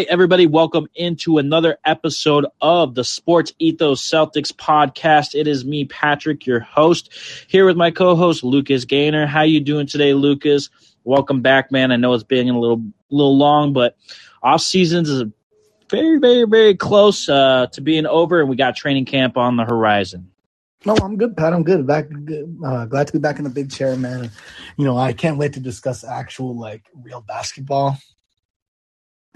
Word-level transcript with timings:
right, 0.00 0.06
everybody, 0.08 0.46
welcome 0.46 0.86
into 0.94 1.36
another 1.36 1.76
episode 1.84 2.46
of 2.62 2.94
the 2.94 3.04
Sports 3.04 3.52
Ethos 3.58 4.00
Celtics 4.00 4.50
podcast. 4.50 5.34
It 5.34 5.46
is 5.46 5.66
me, 5.66 5.84
Patrick, 5.84 6.46
your 6.46 6.60
host, 6.60 7.12
here 7.48 7.66
with 7.66 7.76
my 7.76 7.90
co-host 7.90 8.42
Lucas 8.42 8.86
Gaynor. 8.86 9.26
How 9.26 9.42
you 9.42 9.60
doing 9.60 9.86
today, 9.86 10.14
Lucas? 10.14 10.70
Welcome 11.04 11.42
back, 11.42 11.70
man. 11.70 11.92
I 11.92 11.96
know 11.96 12.14
it's 12.14 12.24
been 12.24 12.48
a 12.48 12.58
little 12.58 12.82
little 13.10 13.36
long, 13.36 13.74
but 13.74 13.98
off 14.42 14.62
seasons 14.62 15.10
is 15.10 15.24
very, 15.90 16.18
very, 16.18 16.44
very 16.44 16.74
close 16.74 17.28
uh, 17.28 17.66
to 17.72 17.82
being 17.82 18.06
over, 18.06 18.40
and 18.40 18.48
we 18.48 18.56
got 18.56 18.76
training 18.76 19.04
camp 19.04 19.36
on 19.36 19.58
the 19.58 19.66
horizon. 19.66 20.30
No, 20.86 20.96
I'm 21.02 21.18
good, 21.18 21.36
Pat. 21.36 21.52
I'm 21.52 21.62
good. 21.62 21.86
Back, 21.86 22.06
uh, 22.64 22.86
glad 22.86 23.06
to 23.06 23.12
be 23.12 23.18
back 23.18 23.36
in 23.36 23.44
the 23.44 23.50
big 23.50 23.70
chair, 23.70 23.94
man. 23.96 24.30
You 24.78 24.86
know, 24.86 24.96
I 24.96 25.12
can't 25.12 25.36
wait 25.36 25.52
to 25.52 25.60
discuss 25.60 26.04
actual 26.04 26.58
like 26.58 26.84
real 27.02 27.20
basketball 27.20 27.98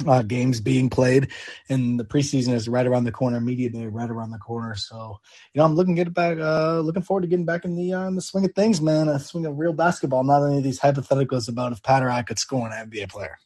uh, 0.06 0.22
games 0.22 0.60
being 0.60 0.90
played, 0.90 1.28
and 1.68 1.98
the 1.98 2.04
preseason 2.04 2.52
is 2.52 2.68
right 2.68 2.86
around 2.86 3.04
the 3.04 3.12
corner. 3.12 3.40
Media 3.40 3.70
day 3.70 3.86
right 3.86 4.10
around 4.10 4.30
the 4.30 4.38
corner. 4.38 4.74
So, 4.74 5.18
you 5.52 5.58
know, 5.58 5.64
I'm 5.64 5.74
looking 5.74 5.94
get 5.94 6.12
back. 6.12 6.38
Uh, 6.38 6.80
looking 6.80 7.02
forward 7.02 7.22
to 7.22 7.26
getting 7.26 7.44
back 7.44 7.64
in 7.64 7.76
the 7.76 7.92
uh, 7.92 8.08
in 8.08 8.16
the 8.16 8.22
swing 8.22 8.44
of 8.44 8.54
things, 8.54 8.80
man. 8.80 9.08
A 9.08 9.18
swing 9.18 9.46
of 9.46 9.58
real 9.58 9.72
basketball. 9.72 10.24
Not 10.24 10.46
any 10.46 10.58
of 10.58 10.64
these 10.64 10.80
hypotheticals 10.80 11.48
about 11.48 11.72
if 11.72 11.82
Pat 11.82 12.02
or 12.02 12.10
I 12.10 12.22
could 12.22 12.38
score 12.38 12.66
an 12.66 12.90
NBA 12.90 13.08
player. 13.08 13.38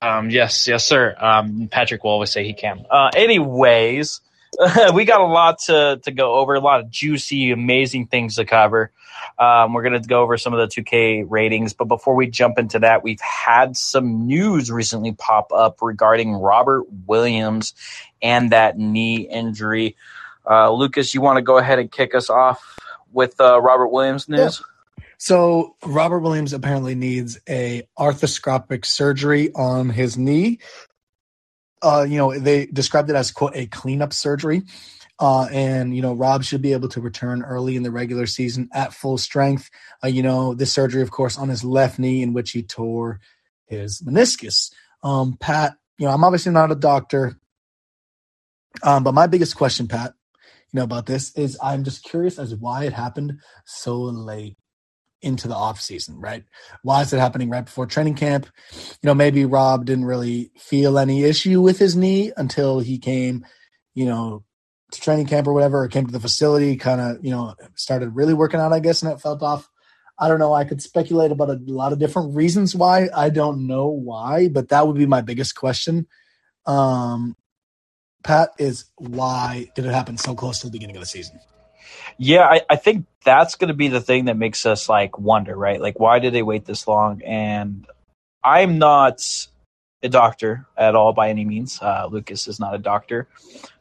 Um, 0.00 0.28
yes, 0.30 0.68
yes, 0.68 0.84
sir. 0.84 1.14
Um, 1.18 1.68
Patrick 1.70 2.04
will 2.04 2.10
always 2.10 2.30
say 2.30 2.44
he 2.44 2.52
can. 2.52 2.84
Uh, 2.90 3.10
anyways, 3.14 4.20
we 4.94 5.04
got 5.04 5.20
a 5.20 5.26
lot 5.26 5.58
to, 5.60 6.00
to 6.04 6.10
go 6.10 6.34
over, 6.34 6.54
a 6.54 6.60
lot 6.60 6.80
of 6.80 6.90
juicy, 6.90 7.50
amazing 7.50 8.06
things 8.06 8.36
to 8.36 8.44
cover. 8.44 8.92
Um, 9.38 9.72
we're 9.72 9.82
going 9.82 10.00
to 10.00 10.08
go 10.08 10.22
over 10.22 10.36
some 10.36 10.54
of 10.54 10.60
the 10.60 10.82
2K 10.82 11.24
ratings, 11.28 11.72
but 11.72 11.86
before 11.86 12.14
we 12.14 12.26
jump 12.26 12.58
into 12.58 12.78
that, 12.80 13.02
we've 13.02 13.20
had 13.20 13.76
some 13.76 14.26
news 14.26 14.70
recently 14.70 15.12
pop 15.12 15.52
up 15.52 15.78
regarding 15.82 16.34
Robert 16.34 16.84
Williams 17.06 17.74
and 18.22 18.52
that 18.52 18.78
knee 18.78 19.28
injury. 19.28 19.96
Uh, 20.48 20.72
Lucas, 20.72 21.14
you 21.14 21.20
want 21.20 21.36
to 21.36 21.42
go 21.42 21.58
ahead 21.58 21.78
and 21.78 21.90
kick 21.90 22.14
us 22.14 22.28
off 22.30 22.78
with 23.12 23.40
uh, 23.40 23.60
Robert 23.60 23.88
Williams 23.88 24.28
news? 24.28 24.60
Yeah. 24.60 25.04
So 25.16 25.76
Robert 25.84 26.18
Williams 26.18 26.52
apparently 26.52 26.94
needs 26.94 27.38
a 27.48 27.88
arthroscopic 27.98 28.84
surgery 28.84 29.52
on 29.54 29.88
his 29.88 30.18
knee. 30.18 30.58
Uh, 31.82 32.06
you 32.08 32.16
know, 32.16 32.38
they 32.38 32.66
described 32.66 33.10
it 33.10 33.16
as 33.16 33.30
quote 33.30 33.54
a 33.54 33.66
cleanup 33.66 34.12
surgery. 34.12 34.62
Uh, 35.20 35.46
and 35.52 35.94
you 35.94 36.02
know, 36.02 36.12
Rob 36.12 36.42
should 36.42 36.62
be 36.62 36.72
able 36.72 36.88
to 36.88 37.00
return 37.00 37.42
early 37.42 37.76
in 37.76 37.82
the 37.82 37.90
regular 37.90 38.26
season 38.26 38.68
at 38.72 38.92
full 38.92 39.16
strength. 39.18 39.70
Uh, 40.02 40.08
you 40.08 40.22
know, 40.22 40.54
this 40.54 40.72
surgery, 40.72 41.02
of 41.02 41.10
course, 41.10 41.38
on 41.38 41.48
his 41.48 41.64
left 41.64 41.98
knee, 41.98 42.22
in 42.22 42.32
which 42.32 42.50
he 42.50 42.62
tore 42.62 43.20
his 43.66 44.02
meniscus. 44.02 44.72
Um, 45.02 45.36
Pat, 45.38 45.74
you 45.98 46.06
know, 46.06 46.12
I'm 46.12 46.24
obviously 46.24 46.52
not 46.52 46.72
a 46.72 46.76
doctor, 46.76 47.38
um, 48.82 49.04
but 49.04 49.14
my 49.14 49.26
biggest 49.26 49.56
question, 49.56 49.86
Pat, 49.86 50.14
you 50.72 50.78
know, 50.78 50.84
about 50.84 51.06
this 51.06 51.32
is 51.36 51.56
I'm 51.62 51.84
just 51.84 52.02
curious 52.02 52.38
as 52.38 52.54
why 52.54 52.84
it 52.84 52.92
happened 52.92 53.38
so 53.64 54.00
late 54.00 54.56
into 55.24 55.48
the 55.48 55.54
off 55.54 55.80
season, 55.80 56.20
right? 56.20 56.44
Why 56.82 57.02
is 57.02 57.12
it 57.12 57.18
happening 57.18 57.50
right 57.50 57.64
before 57.64 57.86
training 57.86 58.14
camp? 58.14 58.46
You 58.72 59.08
know, 59.08 59.14
maybe 59.14 59.44
Rob 59.44 59.84
didn't 59.84 60.04
really 60.04 60.50
feel 60.56 60.98
any 60.98 61.24
issue 61.24 61.60
with 61.60 61.78
his 61.78 61.96
knee 61.96 62.32
until 62.36 62.80
he 62.80 62.98
came, 62.98 63.44
you 63.94 64.06
know, 64.06 64.44
to 64.92 65.00
training 65.00 65.26
camp 65.26 65.46
or 65.46 65.52
whatever, 65.52 65.82
or 65.82 65.88
came 65.88 66.06
to 66.06 66.12
the 66.12 66.20
facility, 66.20 66.76
kind 66.76 67.00
of, 67.00 67.24
you 67.24 67.30
know, 67.30 67.54
started 67.74 68.14
really 68.14 68.34
working 68.34 68.60
out, 68.60 68.72
I 68.72 68.80
guess, 68.80 69.02
and 69.02 69.10
it 69.10 69.20
felt 69.20 69.42
off. 69.42 69.68
I 70.18 70.28
don't 70.28 70.38
know. 70.38 70.54
I 70.54 70.64
could 70.64 70.80
speculate 70.80 71.32
about 71.32 71.50
a 71.50 71.60
lot 71.66 71.92
of 71.92 71.98
different 71.98 72.36
reasons 72.36 72.74
why. 72.74 73.08
I 73.14 73.30
don't 73.30 73.66
know 73.66 73.88
why, 73.88 74.48
but 74.48 74.68
that 74.68 74.86
would 74.86 74.96
be 74.96 75.06
my 75.06 75.22
biggest 75.22 75.56
question. 75.56 76.06
Um, 76.66 77.36
Pat, 78.22 78.50
is 78.58 78.84
why 78.96 79.70
did 79.74 79.84
it 79.84 79.92
happen 79.92 80.16
so 80.16 80.34
close 80.34 80.60
to 80.60 80.66
the 80.66 80.72
beginning 80.72 80.96
of 80.96 81.02
the 81.02 81.06
season? 81.06 81.40
Yeah, 82.18 82.46
I, 82.46 82.60
I 82.70 82.76
think 82.76 83.06
that's 83.24 83.56
going 83.56 83.68
to 83.68 83.74
be 83.74 83.88
the 83.88 84.00
thing 84.00 84.26
that 84.26 84.36
makes 84.36 84.66
us 84.66 84.88
like 84.88 85.18
wonder, 85.18 85.56
right? 85.56 85.80
Like, 85.80 85.98
why 85.98 86.18
did 86.18 86.32
they 86.32 86.42
wait 86.42 86.64
this 86.64 86.86
long? 86.86 87.22
And 87.22 87.86
I'm 88.42 88.78
not 88.78 89.26
a 90.02 90.08
doctor 90.08 90.66
at 90.76 90.94
all 90.94 91.12
by 91.12 91.30
any 91.30 91.44
means. 91.44 91.80
Uh, 91.80 92.06
Lucas 92.10 92.46
is 92.46 92.60
not 92.60 92.74
a 92.74 92.78
doctor, 92.78 93.26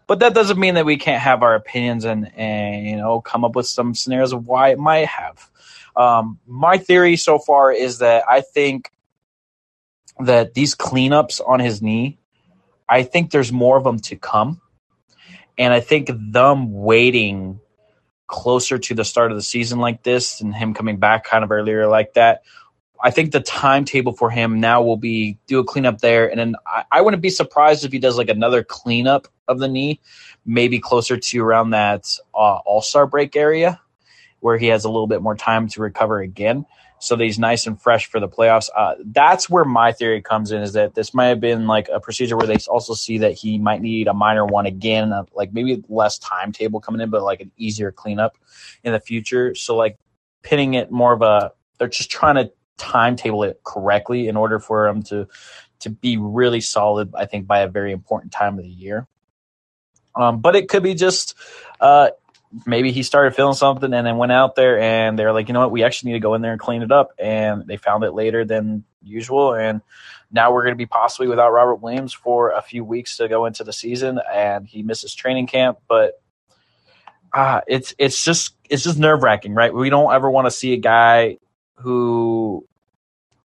but 0.08 0.20
that 0.20 0.34
doesn't 0.34 0.60
mean 0.60 0.76
that 0.76 0.86
we 0.86 0.98
can't 0.98 1.22
have 1.22 1.44
our 1.44 1.54
opinions 1.54 2.06
and 2.06 2.32
and 2.38 2.88
you 2.88 2.96
know 2.96 3.22
come 3.22 3.44
up 3.44 3.56
with 3.56 3.68
some 3.68 3.94
scenarios 3.94 4.34
of 4.34 4.48
why 4.48 4.70
it 4.70 4.80
might 4.80 5.08
have. 5.08 5.50
Um, 5.96 6.40
my 6.48 6.78
theory 6.78 7.18
so 7.18 7.38
far 7.38 7.72
is 7.72 8.00
that 8.00 8.24
I 8.28 8.42
think 8.42 8.90
that 10.20 10.54
these 10.54 10.76
cleanups 10.76 11.42
on 11.46 11.60
his 11.60 11.82
knee, 11.82 12.18
I 12.88 13.04
think 13.04 13.32
there's 13.32 13.52
more 13.52 13.78
of 13.78 13.84
them 13.84 14.00
to 14.00 14.16
come, 14.16 14.62
and 15.58 15.74
I 15.74 15.82
think 15.82 16.10
them 16.10 16.74
waiting 16.74 17.60
closer 18.34 18.80
to 18.80 18.96
the 18.96 19.06
start 19.06 19.30
of 19.32 19.38
the 19.38 19.44
season 19.44 19.78
like 19.78 20.02
this 20.02 20.42
and 20.42 20.56
him 20.56 20.74
coming 20.74 20.98
back 20.98 21.24
kind 21.24 21.44
of 21.44 21.52
earlier 21.52 21.88
like 21.88 22.16
that 22.16 22.42
I 23.04 23.12
think 23.12 23.34
the 23.34 23.42
timetable 23.42 24.14
for 24.14 24.30
him 24.30 24.62
now 24.62 24.82
will 24.82 24.96
be 24.96 25.38
do 25.46 25.60
a 25.60 25.66
cleanup 25.66 26.00
there, 26.00 26.30
and 26.30 26.40
then 26.40 26.56
I, 26.66 26.86
I 26.90 27.02
wouldn't 27.02 27.22
be 27.22 27.30
surprised 27.30 27.84
if 27.84 27.92
he 27.92 28.00
does 28.00 28.18
like 28.18 28.30
another 28.30 28.64
cleanup 28.64 29.28
of 29.46 29.60
the 29.60 29.68
knee, 29.68 30.00
maybe 30.46 30.80
closer 30.80 31.18
to 31.18 31.44
around 31.44 31.72
that 31.72 32.06
uh, 32.34 32.60
All 32.66 32.82
Star 32.82 33.06
break 33.06 33.36
area, 33.36 33.82
where 34.40 34.58
he 34.58 34.68
has 34.68 34.86
a 34.86 34.90
little 34.90 35.08
bit 35.08 35.22
more 35.22 35.36
time 35.36 35.68
to 35.68 35.82
recover 35.82 36.22
again, 36.22 36.66
so 37.04 37.18
that 37.18 37.24
he's 37.26 37.38
nice 37.38 37.68
and 37.68 37.82
fresh 37.82 38.06
for 38.06 38.22
the 38.22 38.30
playoffs. 38.30 38.70
Uh, 38.76 38.96
that's 39.04 39.50
where 39.50 39.66
my 39.66 39.92
theory 39.92 40.22
comes 40.22 40.54
in: 40.54 40.62
is 40.62 40.74
that 40.74 40.96
this 40.96 41.14
might 41.14 41.28
have 41.28 41.42
been 41.42 41.68
like 41.68 41.90
a 41.92 42.00
procedure 42.00 42.38
where 42.38 42.48
they 42.48 42.58
also 42.70 42.94
see 42.94 43.18
that 43.18 43.34
he 43.34 43.58
might 43.58 43.82
need 43.82 44.08
a 44.08 44.14
minor 44.14 44.46
one 44.46 44.66
again, 44.66 45.12
uh, 45.12 45.26
like 45.34 45.52
maybe 45.52 45.84
less 45.90 46.18
timetable 46.20 46.80
coming 46.80 47.02
in, 47.02 47.10
but 47.10 47.22
like 47.22 47.42
an 47.42 47.52
easier 47.58 47.92
cleanup 47.92 48.38
in 48.84 48.94
the 48.94 49.02
future. 49.02 49.54
So 49.54 49.76
like 49.76 49.98
pinning 50.44 50.76
it 50.76 50.92
more 50.92 51.12
of 51.12 51.22
a 51.22 51.52
they're 51.78 51.90
just 51.90 52.10
trying 52.10 52.36
to 52.36 52.54
timetable 52.78 53.44
it 53.44 53.60
correctly 53.66 54.30
in 54.30 54.38
order 54.38 54.60
for 54.60 54.88
him 54.88 55.04
to 55.04 55.28
to 55.80 55.90
be 55.90 56.16
really 56.16 56.62
solid. 56.62 57.14
I 57.16 57.26
think 57.26 57.48
by 57.48 57.60
a 57.60 57.68
very 57.68 57.92
important 57.92 58.32
time 58.32 58.58
of 58.58 58.64
the 58.64 58.70
year. 58.70 59.08
Um, 60.16 60.40
but 60.40 60.56
it 60.56 60.70
could 60.70 60.84
be 60.84 60.94
just 60.94 61.36
uh, 61.82 62.12
maybe 62.66 62.92
he 62.92 63.04
started 63.04 63.36
feeling 63.36 63.56
something 63.56 63.94
and 63.94 64.06
then 64.06 64.18
went 64.18 64.32
out 64.32 64.56
there 64.56 64.80
and 64.80 65.18
they're 65.18 65.34
like, 65.34 65.48
you 65.48 65.54
know 65.54 65.62
what, 65.62 65.72
we 65.72 65.84
actually 65.84 66.12
need 66.12 66.18
to 66.18 66.22
go 66.22 66.34
in 66.34 66.42
there 66.42 66.52
and 66.52 66.60
clean 66.60 66.82
it 66.82 66.92
up. 66.92 67.12
And 67.18 67.66
they 67.68 67.78
found 67.78 68.04
it 68.04 68.12
later 68.12 68.46
than 68.46 68.84
usual. 69.02 69.54
And 69.54 69.82
now 70.32 70.54
we're 70.54 70.64
going 70.64 70.74
to 70.74 70.78
be 70.78 70.86
possibly 70.86 71.28
without 71.28 71.52
Robert 71.52 71.76
Williams 71.78 72.14
for 72.14 72.52
a 72.52 72.62
few 72.62 72.84
weeks 72.84 73.18
to 73.18 73.28
go 73.28 73.46
into 73.46 73.64
the 73.64 73.74
season. 73.74 74.20
And 74.32 74.68
he 74.68 74.84
misses 74.84 75.16
training 75.16 75.48
camp. 75.48 75.80
But 75.88 76.22
uh, 77.34 77.62
it's 77.68 77.96
it's 77.98 78.24
just 78.24 78.56
it's 78.70 78.84
just 78.84 79.00
nerve 79.00 79.24
wracking, 79.24 79.56
right? 79.56 79.74
We 79.74 79.90
don't 79.90 80.14
ever 80.14 80.30
want 80.30 80.46
to 80.46 80.52
see 80.52 80.74
a 80.74 80.78
guy 80.78 81.40
who 81.78 82.68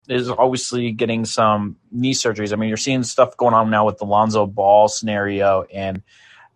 is 0.08 0.30
obviously 0.30 0.92
getting 0.92 1.26
some 1.26 1.78
knee 1.92 2.14
surgeries. 2.14 2.54
I 2.54 2.56
mean, 2.56 2.70
you're 2.70 2.78
seeing 2.78 3.04
stuff 3.04 3.38
going 3.38 3.54
on 3.54 3.70
now 3.70 3.86
with 3.86 3.98
the 3.98 4.06
Lonzo 4.06 4.48
Ball 4.48 4.88
scenario, 4.88 5.64
and 5.64 6.02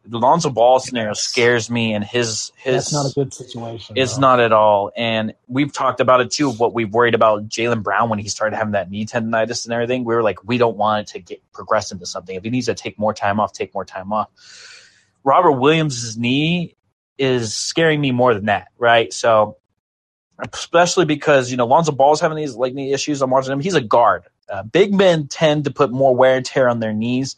Lonzo 0.07 0.49
Ball 0.49 0.79
scenario 0.79 1.13
scares 1.13 1.69
me. 1.69 1.93
And 1.93 2.03
his 2.03 2.51
his 2.57 2.75
that's 2.75 2.93
not 2.93 3.11
a 3.11 3.13
good 3.13 3.33
situation. 3.33 3.97
It's 3.97 4.17
not 4.17 4.39
at 4.39 4.51
all. 4.51 4.91
And 4.95 5.33
we've 5.47 5.71
talked 5.71 5.99
about 5.99 6.21
it 6.21 6.31
too. 6.31 6.51
What 6.51 6.73
we've 6.73 6.91
worried 6.91 7.15
about 7.15 7.47
Jaylen 7.47 7.83
Brown 7.83 8.09
when 8.09 8.19
he 8.19 8.27
started 8.27 8.55
having 8.55 8.73
that 8.73 8.89
knee 8.89 9.05
tendonitis 9.05 9.65
and 9.65 9.73
everything. 9.73 10.03
We 10.03 10.15
were 10.15 10.23
like, 10.23 10.43
we 10.43 10.57
don't 10.57 10.77
want 10.77 11.07
it 11.09 11.13
to 11.13 11.19
get 11.19 11.41
progress 11.51 11.91
into 11.91 12.05
something. 12.05 12.35
If 12.35 12.43
he 12.43 12.49
needs 12.49 12.65
to 12.65 12.73
take 12.73 12.97
more 12.97 13.13
time 13.13 13.39
off, 13.39 13.53
take 13.53 13.73
more 13.73 13.85
time 13.85 14.11
off. 14.11 14.29
Robert 15.23 15.53
Williams' 15.53 16.17
knee 16.17 16.75
is 17.17 17.53
scaring 17.53 18.01
me 18.01 18.11
more 18.11 18.33
than 18.33 18.45
that, 18.45 18.69
right? 18.79 19.13
So 19.13 19.57
especially 20.53 21.05
because 21.05 21.51
you 21.51 21.57
know 21.57 21.65
Lonzo 21.65 21.91
Ball's 21.91 22.21
having 22.21 22.37
these 22.37 22.55
like 22.55 22.73
knee 22.73 22.93
issues. 22.93 23.21
I'm 23.21 23.29
watching 23.29 23.51
him; 23.51 23.59
he's 23.59 23.75
a 23.75 23.81
guard. 23.81 24.23
Uh, 24.49 24.63
big 24.63 24.93
men 24.93 25.27
tend 25.27 25.63
to 25.65 25.71
put 25.71 25.91
more 25.91 26.15
wear 26.15 26.37
and 26.37 26.45
tear 26.45 26.67
on 26.67 26.79
their 26.79 26.93
knees, 26.93 27.35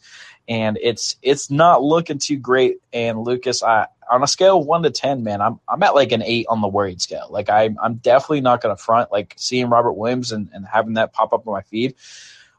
and 0.48 0.78
it's 0.80 1.16
it's 1.22 1.50
not 1.50 1.82
looking 1.82 2.18
too 2.18 2.36
great. 2.36 2.78
And 2.92 3.20
Lucas, 3.20 3.62
I 3.62 3.86
on 4.10 4.22
a 4.22 4.26
scale 4.26 4.60
of 4.60 4.66
one 4.66 4.82
to 4.82 4.90
ten, 4.90 5.24
man, 5.24 5.40
I'm 5.40 5.60
I'm 5.68 5.82
at 5.82 5.94
like 5.94 6.12
an 6.12 6.22
eight 6.22 6.46
on 6.48 6.60
the 6.60 6.68
worried 6.68 7.00
scale. 7.00 7.28
Like 7.30 7.48
I 7.48 7.70
I'm 7.82 7.96
definitely 7.96 8.42
not 8.42 8.60
going 8.60 8.76
to 8.76 8.82
front. 8.82 9.10
Like 9.10 9.34
seeing 9.36 9.70
Robert 9.70 9.92
Williams 9.92 10.32
and, 10.32 10.48
and 10.52 10.66
having 10.66 10.94
that 10.94 11.12
pop 11.12 11.32
up 11.32 11.46
on 11.46 11.54
my 11.54 11.62
feed, 11.62 11.94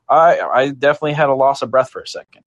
I 0.10 0.40
I 0.40 0.70
definitely 0.70 1.14
had 1.14 1.30
a 1.30 1.36
loss 1.36 1.62
of 1.62 1.72
breath 1.72 1.90
for 1.90 2.02
a 2.02 2.08
second. 2.08 2.44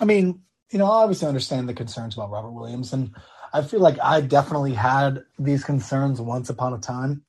I 0.00 0.06
mean, 0.06 0.42
you 0.70 0.78
know, 0.78 0.86
I 0.86 1.02
obviously 1.02 1.28
understand 1.28 1.68
the 1.68 1.74
concerns 1.74 2.14
about 2.14 2.30
Robert 2.30 2.50
Williams 2.50 2.92
and 2.92 3.14
I 3.54 3.62
feel 3.62 3.78
like 3.78 4.00
I 4.02 4.20
definitely 4.20 4.74
had 4.74 5.22
these 5.38 5.62
concerns 5.62 6.20
once 6.20 6.50
upon 6.50 6.74
a 6.74 6.78
time. 6.78 7.22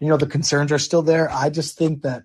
You 0.00 0.08
know, 0.08 0.16
the 0.16 0.26
concerns 0.26 0.72
are 0.72 0.78
still 0.78 1.02
there. 1.02 1.30
I 1.30 1.50
just 1.50 1.76
think 1.76 2.00
that 2.02 2.22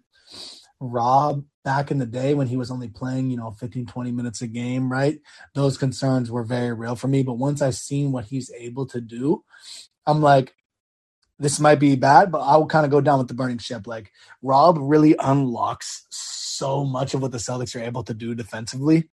Rob 0.80 1.44
back 1.64 1.90
in 1.90 1.98
the 1.98 2.06
day 2.06 2.34
when 2.34 2.48
he 2.48 2.58
was 2.58 2.70
only 2.70 2.88
playing, 2.88 3.30
you 3.30 3.38
know, 3.38 3.52
15, 3.52 3.86
20 3.86 4.12
minutes 4.12 4.42
a 4.42 4.48
game, 4.48 4.92
right? 4.92 5.20
Those 5.54 5.78
concerns 5.78 6.30
were 6.30 6.44
very 6.44 6.74
real 6.74 6.96
for 6.96 7.08
me. 7.08 7.24
But 7.24 7.34
once 7.34 7.62
I've 7.62 7.76
seen 7.76 8.12
what 8.12 8.26
he's 8.26 8.52
able 8.52 8.86
to 8.88 9.02
do, 9.02 9.44
I'm 10.06 10.22
like, 10.22 10.54
this 11.40 11.60
might 11.60 11.80
be 11.80 11.96
bad, 11.96 12.32
but 12.32 12.40
I 12.40 12.56
will 12.58 12.68
kind 12.68 12.86
of 12.86 12.92
go 12.92 13.02
down 13.02 13.20
with 13.20 13.28
the 13.28 13.34
burning 13.34 13.58
ship. 13.58 13.88
Like 13.88 14.12
Rob 14.42 14.78
really 14.80 15.16
unlocks 15.20 16.06
so 16.10 16.86
much 16.86 17.14
of 17.14 17.22
what 17.22 17.32
the 17.32 17.38
Celtics 17.38 17.76
are 17.76 17.84
able 17.84 18.04
to 18.04 18.14
do 18.14 18.36
defensively. 18.36 19.10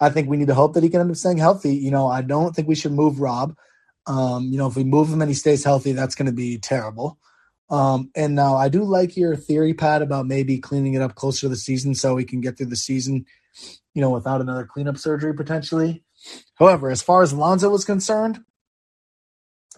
I 0.00 0.10
think 0.10 0.28
we 0.28 0.36
need 0.36 0.48
to 0.48 0.54
hope 0.54 0.74
that 0.74 0.82
he 0.82 0.90
can 0.90 1.00
end 1.00 1.10
up 1.10 1.16
staying 1.16 1.38
healthy. 1.38 1.74
You 1.74 1.90
know, 1.90 2.06
I 2.06 2.20
don't 2.20 2.54
think 2.54 2.68
we 2.68 2.74
should 2.74 2.92
move 2.92 3.20
Rob. 3.20 3.56
Um, 4.06 4.44
you 4.44 4.58
know, 4.58 4.66
if 4.66 4.76
we 4.76 4.84
move 4.84 5.10
him 5.10 5.22
and 5.22 5.30
he 5.30 5.34
stays 5.34 5.64
healthy, 5.64 5.92
that's 5.92 6.14
going 6.14 6.26
to 6.26 6.32
be 6.32 6.58
terrible. 6.58 7.18
Um, 7.68 8.10
and 8.14 8.34
now 8.34 8.56
I 8.56 8.68
do 8.68 8.84
like 8.84 9.16
your 9.16 9.36
theory, 9.36 9.74
Pat, 9.74 10.02
about 10.02 10.26
maybe 10.26 10.58
cleaning 10.58 10.94
it 10.94 11.02
up 11.02 11.14
closer 11.14 11.42
to 11.42 11.48
the 11.48 11.56
season 11.56 11.94
so 11.94 12.14
we 12.14 12.24
can 12.24 12.40
get 12.40 12.56
through 12.56 12.66
the 12.66 12.76
season, 12.76 13.26
you 13.94 14.00
know, 14.00 14.10
without 14.10 14.40
another 14.40 14.64
cleanup 14.64 14.98
surgery 14.98 15.34
potentially. 15.34 16.02
However, 16.54 16.90
as 16.90 17.02
far 17.02 17.22
as 17.22 17.32
Lonzo 17.32 17.70
was 17.70 17.84
concerned, 17.84 18.40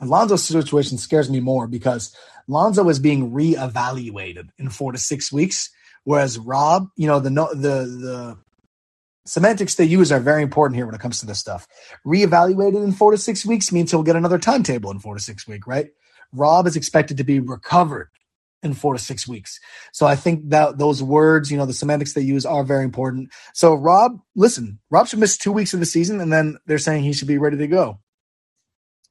Lonzo's 0.01 0.45
situation 0.45 0.99
scares 0.99 1.31
me 1.31 1.41
more 1.41 1.67
because 1.67 2.15
Lonzo 2.47 2.89
is 2.89 2.99
being 2.99 3.33
reevaluated 3.33 4.49
in 4.59 4.71
four 4.71 4.93
to 4.93 4.99
six 4.99 5.33
weeks, 5.33 5.71
whereas 6.05 6.39
Rob, 6.39 6.89
you 6.97 7.07
know, 7.07 7.21
the 7.21 7.31
the 7.31 7.85
the 7.85 8.39
semantics 9.27 9.75
they 9.75 9.85
use 9.85 10.11
are 10.11 10.21
very 10.21 10.43
important 10.43 10.77
here 10.77 10.87
when 10.87 10.95
it 10.95 11.01
comes 11.01 11.21
to 11.21 11.27
this 11.27 11.39
stuff. 11.39 11.67
Reevaluated 12.07 12.83
in 12.83 12.93
four 12.93 13.11
to 13.11 13.19
six 13.19 13.45
weeks 13.45 13.73
means 13.73 13.91
he'll 13.91 14.03
get 14.03 14.17
another 14.17 14.39
timetable 14.39 14.91
in 14.91 15.01
four 15.01 15.15
to 15.15 15.21
six 15.21 15.47
weeks, 15.47 15.67
right? 15.67 15.89
Rob 16.33 16.67
is 16.67 16.77
expected 16.77 17.17
to 17.17 17.25
be 17.25 17.41
recovered 17.41 18.11
in 18.63 18.75
four 18.75 18.93
to 18.93 18.99
six 18.99 19.29
weeks. 19.29 19.61
So 19.93 20.07
I 20.07 20.17
think 20.17 20.51
that 20.51 20.79
those 20.79 21.03
words, 21.03 21.51
you 21.51 21.57
know, 21.57 21.67
the 21.67 21.73
semantics 21.73 22.15
they 22.15 22.23
use 22.23 22.45
are 22.45 22.65
very 22.65 22.85
important. 22.85 23.31
So 23.55 23.75
Rob, 23.75 24.21
listen, 24.35 24.81
Rob 24.91 25.07
should 25.07 25.21
miss 25.21 25.37
two 25.37 25.53
weeks 25.53 25.75
of 25.75 25.81
the 25.81 25.87
season, 25.87 26.21
and 26.21 26.33
then 26.33 26.59
they're 26.67 26.79
saying 26.79 27.05
he 27.05 27.13
should 27.13 27.29
be 27.29 27.39
ready 27.39 27.57
to 27.57 27.67
go. 27.69 28.01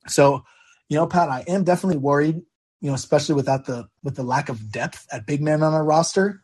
So 0.07 0.43
you 0.89 0.97
know, 0.97 1.07
Pat, 1.07 1.29
I 1.29 1.43
am 1.47 1.63
definitely 1.63 1.97
worried, 1.97 2.41
you 2.81 2.89
know, 2.89 2.93
especially 2.93 3.35
without 3.35 3.65
the 3.65 3.87
with 4.03 4.15
the 4.15 4.23
lack 4.23 4.49
of 4.49 4.71
depth 4.71 5.05
at 5.11 5.25
big 5.25 5.41
man 5.41 5.63
on 5.63 5.73
our 5.73 5.83
roster. 5.83 6.41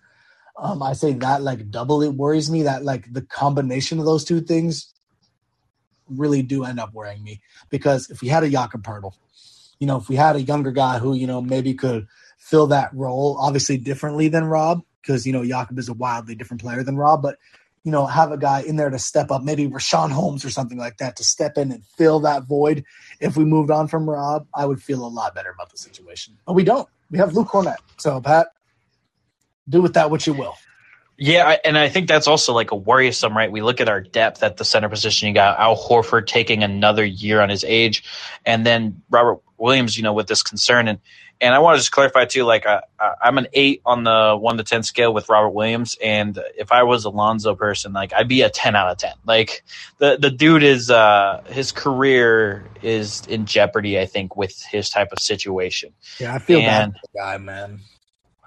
Um, 0.58 0.84
I 0.84 0.94
say 0.94 1.14
that 1.14 1.42
like 1.42 1.72
double 1.72 2.02
it 2.04 2.14
worries 2.14 2.52
me 2.52 2.64
that 2.64 2.84
like 2.84 3.12
the 3.12 3.22
combination 3.22 4.00
of 4.00 4.06
those 4.06 4.24
two 4.24 4.42
things 4.42 4.94
really 6.10 6.42
do 6.44 6.66
end 6.66 6.80
up 6.80 6.94
worrying 6.94 7.24
me 7.24 7.42
because 7.70 8.10
if 8.10 8.22
we 8.22 8.28
had 8.28 8.44
a 8.44 8.50
Jakob 8.50 8.84
Poeltl, 8.84 9.14
you 9.84 9.88
know, 9.88 9.98
if 9.98 10.08
we 10.08 10.16
had 10.16 10.38
a 10.38 10.42
younger 10.42 10.72
guy 10.72 10.98
who, 10.98 11.14
you 11.14 11.28
know, 11.28 11.42
maybe 11.42 11.74
could 11.74 12.08
fill 12.38 12.68
that 12.68 12.90
role 12.94 13.36
obviously 13.38 13.78
differently 13.78 14.30
than 14.30 14.46
Rob, 14.46 14.82
because, 15.02 15.28
you 15.28 15.34
know, 15.34 15.44
Jakob 15.44 15.78
is 15.78 15.90
a 15.90 15.94
wildly 15.94 16.36
different 16.36 16.62
player 16.62 16.84
than 16.84 16.96
Rob, 16.96 17.22
but 17.22 17.38
you 17.84 17.92
know, 17.92 18.06
have 18.06 18.32
a 18.32 18.38
guy 18.38 18.62
in 18.62 18.78
there 18.78 18.90
to 18.90 18.98
step 18.98 19.30
up, 19.30 19.44
maybe 19.44 19.68
Richaun 19.68 20.10
Holmes 20.10 20.46
or 20.46 20.50
something 20.50 20.78
like 20.78 21.00
that 21.00 21.18
to 21.18 21.26
step 21.26 21.58
in 21.58 21.70
and 21.74 21.84
fill 21.98 22.22
that 22.22 22.44
void. 22.46 22.86
If 23.20 23.36
we 23.36 23.44
moved 23.44 23.72
on 23.72 23.90
from 23.90 24.10
Rob, 24.10 24.48
I 24.56 24.66
would 24.66 24.82
feel 24.82 25.06
a 25.06 25.12
lot 25.12 25.36
better 25.36 25.50
about 25.50 25.70
the 25.70 25.78
situation. 25.78 26.38
But 26.48 26.54
we 26.54 26.64
don't. 26.64 26.88
We 27.12 27.18
have 27.18 27.36
Luke 27.36 27.50
Kornet. 27.50 27.76
So, 27.98 28.22
Pat, 28.22 28.48
do 29.68 29.82
with 29.82 29.96
that 29.96 30.10
what 30.10 30.26
you 30.26 30.32
will. 30.32 30.56
Yeah, 31.18 31.58
and 31.64 31.78
I 31.78 31.90
think 31.90 32.08
that's 32.08 32.28
also 32.28 32.54
like 32.54 32.72
a 32.72 32.76
worrisome, 32.76 33.38
right? 33.38 33.52
We 33.52 33.62
look 33.62 33.80
at 33.80 33.88
our 33.88 34.02
depth 34.02 34.42
at 34.42 34.58
the 34.58 34.66
center 34.66 34.90
position. 34.90 35.28
You 35.28 35.34
got 35.34 35.60
Al 35.60 35.78
Horford 35.78 36.26
taking 36.26 36.64
another 36.64 37.06
year 37.06 37.40
on 37.40 37.50
his 37.50 37.64
age, 37.64 38.04
and 38.46 38.66
then 38.66 39.02
Robert 39.12 39.42
Williams, 39.64 39.96
you 39.98 40.04
know, 40.04 40.14
with 40.14 40.28
this 40.28 40.44
concern. 40.44 40.88
And 40.88 41.00
and 41.42 41.56
I 41.56 41.60
want 41.60 41.76
to 41.76 41.80
just 41.80 41.92
clarify 41.92 42.26
too, 42.26 42.44
like 42.44 42.66
I, 42.68 42.82
am 43.24 43.38
an 43.38 43.48
eight 43.54 43.82
on 43.86 44.04
the 44.04 44.38
one 44.38 44.58
to 44.58 44.64
ten 44.64 44.84
scale 44.84 45.14
with 45.14 45.30
Robert 45.30 45.50
Williams, 45.50 45.98
and 46.04 46.38
if 46.58 46.72
I 46.72 46.84
was 46.84 47.06
a 47.06 47.10
Lonzo 47.10 47.56
person, 47.56 47.94
like 47.94 48.14
I'd 48.14 48.28
be 48.28 48.42
a 48.42 48.50
ten 48.50 48.76
out 48.76 48.92
of 48.92 48.98
ten. 48.98 49.14
Like 49.26 49.64
the 49.98 50.18
the 50.20 50.30
dude 50.30 50.64
is 50.64 50.92
uh 50.92 51.42
his 51.48 51.72
career 51.72 52.66
is 52.82 53.26
in 53.28 53.46
jeopardy. 53.46 54.00
I 54.00 54.06
think 54.06 54.36
with 54.36 54.62
his 54.64 54.90
type 54.90 55.12
of 55.12 55.20
situation. 55.20 55.94
Yeah, 56.20 56.36
I 56.36 56.40
feel 56.40 56.60
and 56.60 56.94
bad 56.94 57.00
for 57.00 57.08
the 57.14 57.20
guy, 57.20 57.38
man. 57.38 57.80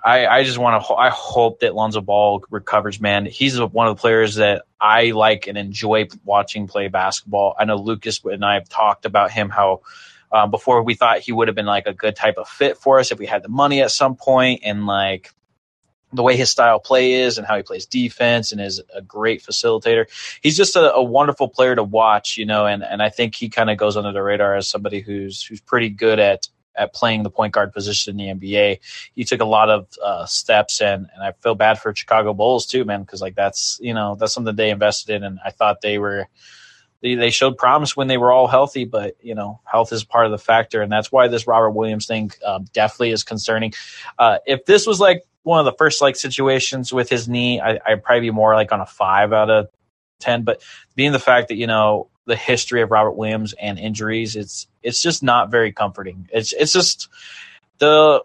I, 0.07 0.27
I 0.29 0.45
just 0.45 0.57
want 0.57 0.85
to. 0.85 0.95
I 0.95 1.11
hope 1.11 1.61
that 1.61 1.75
Lonzo 1.75 2.01
Ball 2.01 2.45
recovers, 2.49 3.01
man. 3.01 3.27
He's 3.27 3.61
one 3.61 3.89
of 3.89 3.97
the 3.97 4.01
players 4.01 4.37
that 4.37 4.63
I 4.81 5.11
like 5.11 5.49
and 5.49 5.59
enjoy 5.59 6.07
watching 6.25 6.69
play 6.69 6.87
basketball. 6.87 7.57
I 7.59 7.65
know 7.65 7.75
Lucas 7.75 8.21
and 8.25 8.45
I 8.45 8.55
have 8.55 8.69
talked 8.69 9.05
about 9.05 9.33
him 9.33 9.51
how 9.51 9.81
um, 10.33 10.51
before 10.51 10.83
we 10.83 10.95
thought 10.95 11.21
he 11.21 11.33
would 11.33 11.49
have 11.49 11.55
been 11.55 11.67
like 11.67 11.87
a 11.87 11.93
good 11.93 12.17
type 12.17 12.37
of 12.37 12.49
fit 12.49 12.77
for 12.77 12.99
us 12.99 13.13
if 13.13 13.19
we 13.19 13.27
had 13.27 13.43
the 13.43 13.49
money 13.49 13.83
at 13.83 13.91
some 13.91 14.17
point 14.17 14.61
and 14.65 14.87
like 14.87 15.31
the 16.13 16.23
way 16.23 16.37
his 16.37 16.51
style 16.51 16.79
play 16.79 17.15
is 17.15 17.39
and 17.39 17.47
how 17.47 17.57
he 17.57 17.63
plays 17.63 17.87
defense 17.87 18.53
and 18.53 18.61
is 18.61 18.81
a 18.95 19.03
great 19.03 19.43
facilitator. 19.43 20.07
He's 20.41 20.57
just 20.57 20.77
a, 20.77 20.95
a 20.95 21.03
wonderful 21.03 21.49
player 21.49 21.75
to 21.75 21.83
watch, 21.83 22.37
you 22.37 22.47
know, 22.47 22.67
and, 22.67 22.83
and 22.83 23.03
I 23.03 23.11
think 23.11 23.35
he 23.35 23.49
kind 23.49 23.71
of 23.71 23.77
goes 23.77 23.97
under 23.97 24.13
the 24.13 24.23
radar 24.23 24.55
as 24.55 24.69
somebody 24.69 25.01
who's 25.01 25.43
who's 25.43 25.61
pretty 25.61 25.89
good 25.89 26.19
at 26.19 26.49
at 26.77 26.93
playing 26.93 27.23
the 27.23 27.31
point 27.31 27.55
guard 27.55 27.73
position 27.73 28.21
in 28.21 28.39
the 28.39 28.47
NBA. 28.47 28.81
He 29.15 29.25
took 29.25 29.41
a 29.41 29.47
lot 29.47 29.71
of 29.71 29.89
uh, 30.03 30.27
steps, 30.27 30.81
and 30.81 31.09
and 31.15 31.23
I 31.23 31.33
feel 31.33 31.55
bad 31.55 31.79
for 31.79 31.95
Chicago 31.95 32.35
Bulls 32.35 32.67
too, 32.67 32.85
man, 32.85 33.01
because 33.01 33.21
like 33.21 33.35
that's 33.35 33.79
you 33.81 33.95
know 33.95 34.15
that's 34.15 34.33
something 34.33 34.55
they 34.55 34.71
invested 34.71 35.17
in, 35.17 35.25
and 35.25 35.39
I 35.45 35.51
thought 35.51 35.81
they 35.81 35.99
were 35.99 36.29
they, 37.03 37.15
they 37.15 37.31
showed 37.31 37.57
promise 37.57 37.97
when 37.97 38.09
they 38.09 38.17
were 38.17 38.33
all 38.33 38.47
healthy, 38.47 38.85
but 38.85 39.17
you 39.21 39.35
know, 39.35 39.61
health 39.65 39.93
is 39.93 40.05
part 40.05 40.27
of 40.27 40.33
the 40.33 40.39
factor, 40.39 40.83
and 40.83 40.91
that's 40.91 41.13
why 41.13 41.29
this 41.29 41.47
Robert 41.47 41.71
Williams 41.71 42.07
thing 42.07 42.31
um, 42.45 42.65
definitely 42.73 43.11
is 43.11 43.23
concerning. 43.23 43.73
Uh, 44.19 44.39
if 44.47 44.65
this 44.65 44.87
was 44.87 45.01
like 45.01 45.25
one 45.43 45.61
of 45.61 45.65
the 45.65 45.77
first 45.79 46.01
like 46.01 46.17
situations 46.17 46.93
with 46.93 47.09
his 47.09 47.29
knee, 47.29 47.61
I, 47.61 47.79
I'd 47.87 48.03
probably 48.03 48.23
be 48.23 48.31
more 48.31 48.55
like 48.55 48.73
on 48.73 48.81
a 48.81 48.87
five 48.87 49.33
out 49.33 49.51
of 49.51 49.69
ten. 50.21 50.43
But 50.43 50.63
being 50.95 51.13
the 51.13 51.19
fact 51.19 51.49
that 51.49 51.57
you 51.57 51.67
know 51.67 52.09
the 52.27 52.37
history 52.37 52.83
of 52.83 52.91
Robert 52.91 53.13
Williams 53.13 53.55
and 53.55 53.79
injuries, 53.79 54.37
it's 54.37 54.67
it's 54.83 55.03
just 55.03 55.23
not 55.23 55.51
very 55.51 55.73
comforting. 55.73 56.29
It's 56.33 56.53
it's 56.53 56.73
just 56.73 57.09
the 57.79 58.23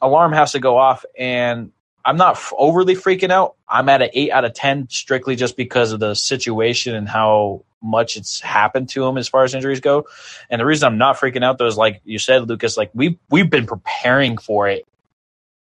alarm 0.00 0.32
has 0.32 0.52
to 0.52 0.60
go 0.60 0.78
off, 0.78 1.04
and 1.18 1.72
I'm 2.04 2.16
not 2.16 2.38
overly 2.56 2.94
freaking 2.94 3.30
out. 3.30 3.56
I'm 3.68 3.88
at 3.88 4.02
an 4.02 4.10
eight 4.12 4.30
out 4.30 4.44
of 4.44 4.54
ten 4.54 4.88
strictly 4.88 5.36
just 5.36 5.56
because 5.56 5.92
of 5.92 6.00
the 6.00 6.14
situation 6.14 6.94
and 6.94 7.08
how 7.08 7.64
much 7.82 8.16
it's 8.16 8.40
happened 8.40 8.88
to 8.90 9.04
him 9.04 9.18
as 9.18 9.28
far 9.28 9.44
as 9.44 9.54
injuries 9.54 9.80
go. 9.80 10.06
And 10.48 10.60
the 10.60 10.66
reason 10.66 10.86
I'm 10.86 10.98
not 10.98 11.16
freaking 11.16 11.44
out 11.44 11.58
though 11.58 11.66
is 11.66 11.76
like 11.76 12.00
you 12.04 12.18
said, 12.18 12.48
Lucas, 12.48 12.76
like 12.76 12.90
we 12.94 13.18
we've 13.30 13.50
been 13.50 13.66
preparing 13.66 14.38
for 14.38 14.68
it 14.68 14.86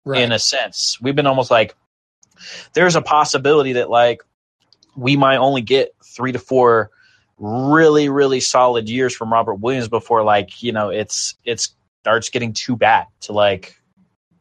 right. 0.05 0.21
in 0.21 0.31
a 0.31 0.39
sense. 0.39 0.99
We've 1.01 1.15
been 1.15 1.27
almost 1.27 1.51
like 1.51 1.75
there's 2.73 2.95
a 2.95 3.01
possibility 3.01 3.73
that 3.73 3.89
like 3.89 4.23
we 4.95 5.17
might 5.17 5.37
only 5.37 5.61
get 5.61 5.93
three 6.03 6.31
to 6.31 6.39
four 6.39 6.91
really, 7.37 8.07
really 8.09 8.39
solid 8.39 8.89
years 8.89 9.13
from 9.13 9.31
Robert 9.31 9.55
Williams 9.55 9.89
before 9.89 10.23
like, 10.23 10.63
you 10.63 10.71
know, 10.71 10.89
it's 10.89 11.35
it's 11.43 11.75
starts 12.01 12.29
getting 12.29 12.53
too 12.53 12.75
bad 12.75 13.07
to 13.19 13.33
like 13.33 13.81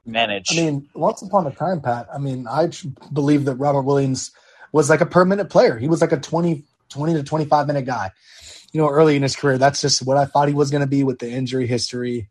manage. 0.05 0.53
I 0.53 0.61
mean, 0.61 0.89
once 0.95 1.23
upon 1.23 1.47
a 1.47 1.51
time, 1.51 1.81
Pat, 1.81 2.07
I 2.13 2.19
mean, 2.19 2.47
I 2.47 2.71
believe 3.13 3.47
that 3.47 3.55
Robert 3.55 3.83
Williams 3.83 4.33
was 4.71 4.91
like 4.91 5.01
a 5.01 5.07
permanent 5.07 5.51
player. 5.51 5.79
He 5.79 5.89
was 5.89 6.01
like 6.01 6.13
a 6.13 6.19
20 6.19 6.65
20 6.95 7.15
to 7.15 7.23
25 7.23 7.67
minute 7.67 7.85
guy. 7.85 8.11
You 8.73 8.81
know, 8.81 8.89
early 8.89 9.17
in 9.17 9.23
his 9.23 9.37
career, 9.37 9.59
that's 9.59 9.81
just 9.81 10.05
what 10.05 10.17
I 10.17 10.25
thought 10.25 10.49
he 10.49 10.55
was 10.55 10.71
going 10.71 10.81
to 10.81 10.89
be 10.89 11.05
with 11.05 11.19
the 11.19 11.31
injury 11.31 11.67
history. 11.67 12.29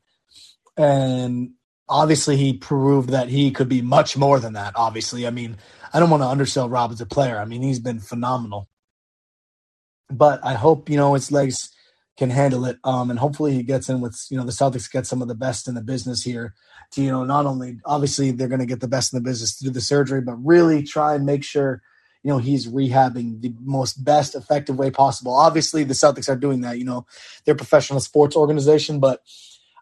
And 0.76 1.52
obviously, 1.88 2.36
he 2.36 2.54
proved 2.54 3.10
that 3.10 3.30
he 3.30 3.52
could 3.52 3.70
be 3.70 3.82
much 3.82 4.18
more 4.18 4.40
than 4.40 4.54
that. 4.54 4.74
Obviously, 4.76 5.26
I 5.26 5.30
mean, 5.30 5.58
I 5.94 6.00
don't 6.00 6.10
want 6.10 6.24
to 6.24 6.28
undersell 6.28 6.70
Rob 6.70 6.92
as 6.92 7.02
a 7.02 7.06
player. 7.06 7.38
I 7.38 7.46
mean, 7.46 7.62
he's 7.62 7.80
been 7.80 8.00
phenomenal. 8.00 8.68
But 10.10 10.44
I 10.44 10.54
hope, 10.54 10.90
you 10.90 10.98
know, 10.98 11.14
his 11.14 11.32
legs 11.32 11.72
can 12.18 12.30
handle 12.30 12.66
it. 12.66 12.78
Um, 12.84 13.10
and 13.10 13.20
hopefully 13.20 13.54
he 13.54 13.64
gets 13.64 13.90
in 13.90 14.02
with, 14.02 14.20
you 14.30 14.38
know, 14.38 14.44
the 14.44 14.52
Celtics 14.52 14.92
get 14.92 15.08
some 15.08 15.22
of 15.22 15.28
the 15.28 15.36
best 15.36 15.68
in 15.68 15.76
the 15.76 15.82
business 15.82 16.24
here 16.24 16.54
to, 16.92 17.02
you 17.02 17.10
know, 17.10 17.24
not 17.24 17.46
only 17.46 17.80
obviously 17.86 18.32
they're 18.32 18.48
going 18.48 18.60
to 18.60 18.68
get 18.68 18.82
the 18.82 18.88
best 18.88 19.14
in 19.14 19.18
the 19.18 19.28
business 19.28 19.58
to 19.58 19.66
do 19.66 19.70
the 19.72 19.82
surgery, 19.82 20.22
but 20.22 20.36
really 20.36 20.84
try 20.84 21.16
and 21.16 21.26
make 21.26 21.44
sure 21.44 21.82
you 22.24 22.32
know 22.32 22.38
he's 22.38 22.68
rehabbing 22.68 23.42
the 23.42 23.54
most 23.62 24.04
best 24.04 24.36
effective 24.36 24.78
way 24.78 24.90
possible 24.90 25.34
obviously 25.34 25.84
the 25.84 25.94
celtics 25.94 26.30
are 26.30 26.36
doing 26.36 26.62
that 26.62 26.78
you 26.78 26.86
know 26.86 27.06
they're 27.46 27.54
a 27.54 27.58
professional 27.58 28.00
sports 28.00 28.36
organization 28.36 29.00
but 29.00 29.22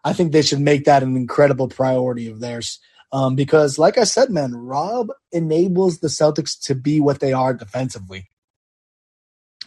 i 0.04 0.12
think 0.12 0.32
they 0.32 0.42
should 0.42 0.60
make 0.60 0.84
that 0.84 1.02
an 1.02 1.16
incredible 1.16 1.68
priority 1.68 2.28
of 2.28 2.40
theirs 2.40 2.78
um, 3.12 3.34
because 3.34 3.78
like 3.78 3.96
i 3.96 4.04
said 4.04 4.30
man 4.30 4.54
rob 4.54 5.08
enables 5.30 6.00
the 6.00 6.08
celtics 6.08 6.58
to 6.60 6.74
be 6.74 7.00
what 7.00 7.20
they 7.20 7.32
are 7.32 7.54
defensively 7.54 8.28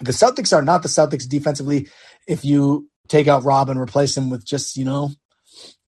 the 0.01 0.12
celtics 0.12 0.55
are 0.55 0.63
not 0.63 0.84
the 0.84 0.89
celtics 0.89 1.27
defensively 1.27 1.88
if 2.27 2.44
you 2.44 2.89
take 3.08 3.27
out 3.27 3.44
rob 3.44 3.70
and 3.70 3.79
replace 3.79 4.15
him 4.15 4.29
with 4.29 4.46
just 4.46 4.77
you 4.77 4.86
know 4.86 5.10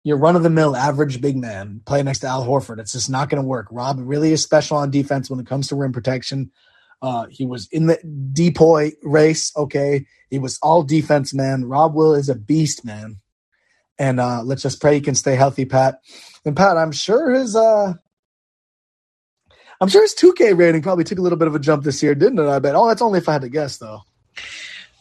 your 0.03 0.17
run 0.17 0.37
of 0.37 0.43
the 0.43 0.49
mill 0.49 0.73
average 0.73 1.19
big 1.19 1.35
man 1.35 1.81
play 1.85 2.01
next 2.01 2.19
to 2.19 2.27
Al 2.27 2.45
Horford. 2.45 2.79
It's 2.79 2.93
just 2.93 3.09
not 3.09 3.27
going 3.29 3.43
to 3.43 3.47
work. 3.47 3.67
Rob 3.71 3.97
really 3.99 4.31
is 4.31 4.41
special 4.41 4.77
on 4.77 4.89
defense 4.89 5.29
when 5.29 5.41
it 5.41 5.47
comes 5.47 5.67
to 5.67 5.75
rim 5.75 5.91
protection. 5.91 6.49
Uh, 7.01 7.27
he 7.29 7.45
was 7.45 7.67
in 7.71 7.87
the 7.87 7.97
DPOY 8.33 8.93
race. 9.03 9.51
Okay. 9.55 10.05
He 10.29 10.39
was 10.39 10.59
all 10.61 10.83
defense, 10.83 11.33
man. 11.33 11.65
Rob 11.65 11.93
Will 11.93 12.15
is 12.15 12.29
a 12.29 12.35
beast, 12.35 12.83
man. 12.83 13.17
And 13.99 14.19
uh, 14.19 14.43
let's 14.43 14.61
just 14.61 14.81
pray 14.81 14.95
he 14.95 15.01
can 15.01 15.15
stay 15.15 15.35
healthy, 15.35 15.65
Pat. 15.65 15.99
And 16.45 16.55
Pat, 16.55 16.77
I'm 16.77 16.91
sure 16.91 17.31
his 17.31 17.55
uh, 17.55 17.93
I'm 19.79 19.89
sure 19.89 20.01
his 20.01 20.15
2K 20.15 20.57
rating 20.57 20.81
probably 20.81 21.03
took 21.03 21.19
a 21.19 21.21
little 21.21 21.37
bit 21.37 21.47
of 21.47 21.55
a 21.55 21.59
jump 21.59 21.83
this 21.83 22.01
year, 22.01 22.15
didn't 22.15 22.39
it? 22.39 22.47
I 22.47 22.59
bet. 22.59 22.75
Oh, 22.75 22.87
that's 22.87 23.01
only 23.01 23.19
if 23.19 23.29
I 23.29 23.33
had 23.33 23.41
to 23.43 23.49
guess, 23.49 23.77
though. 23.77 24.01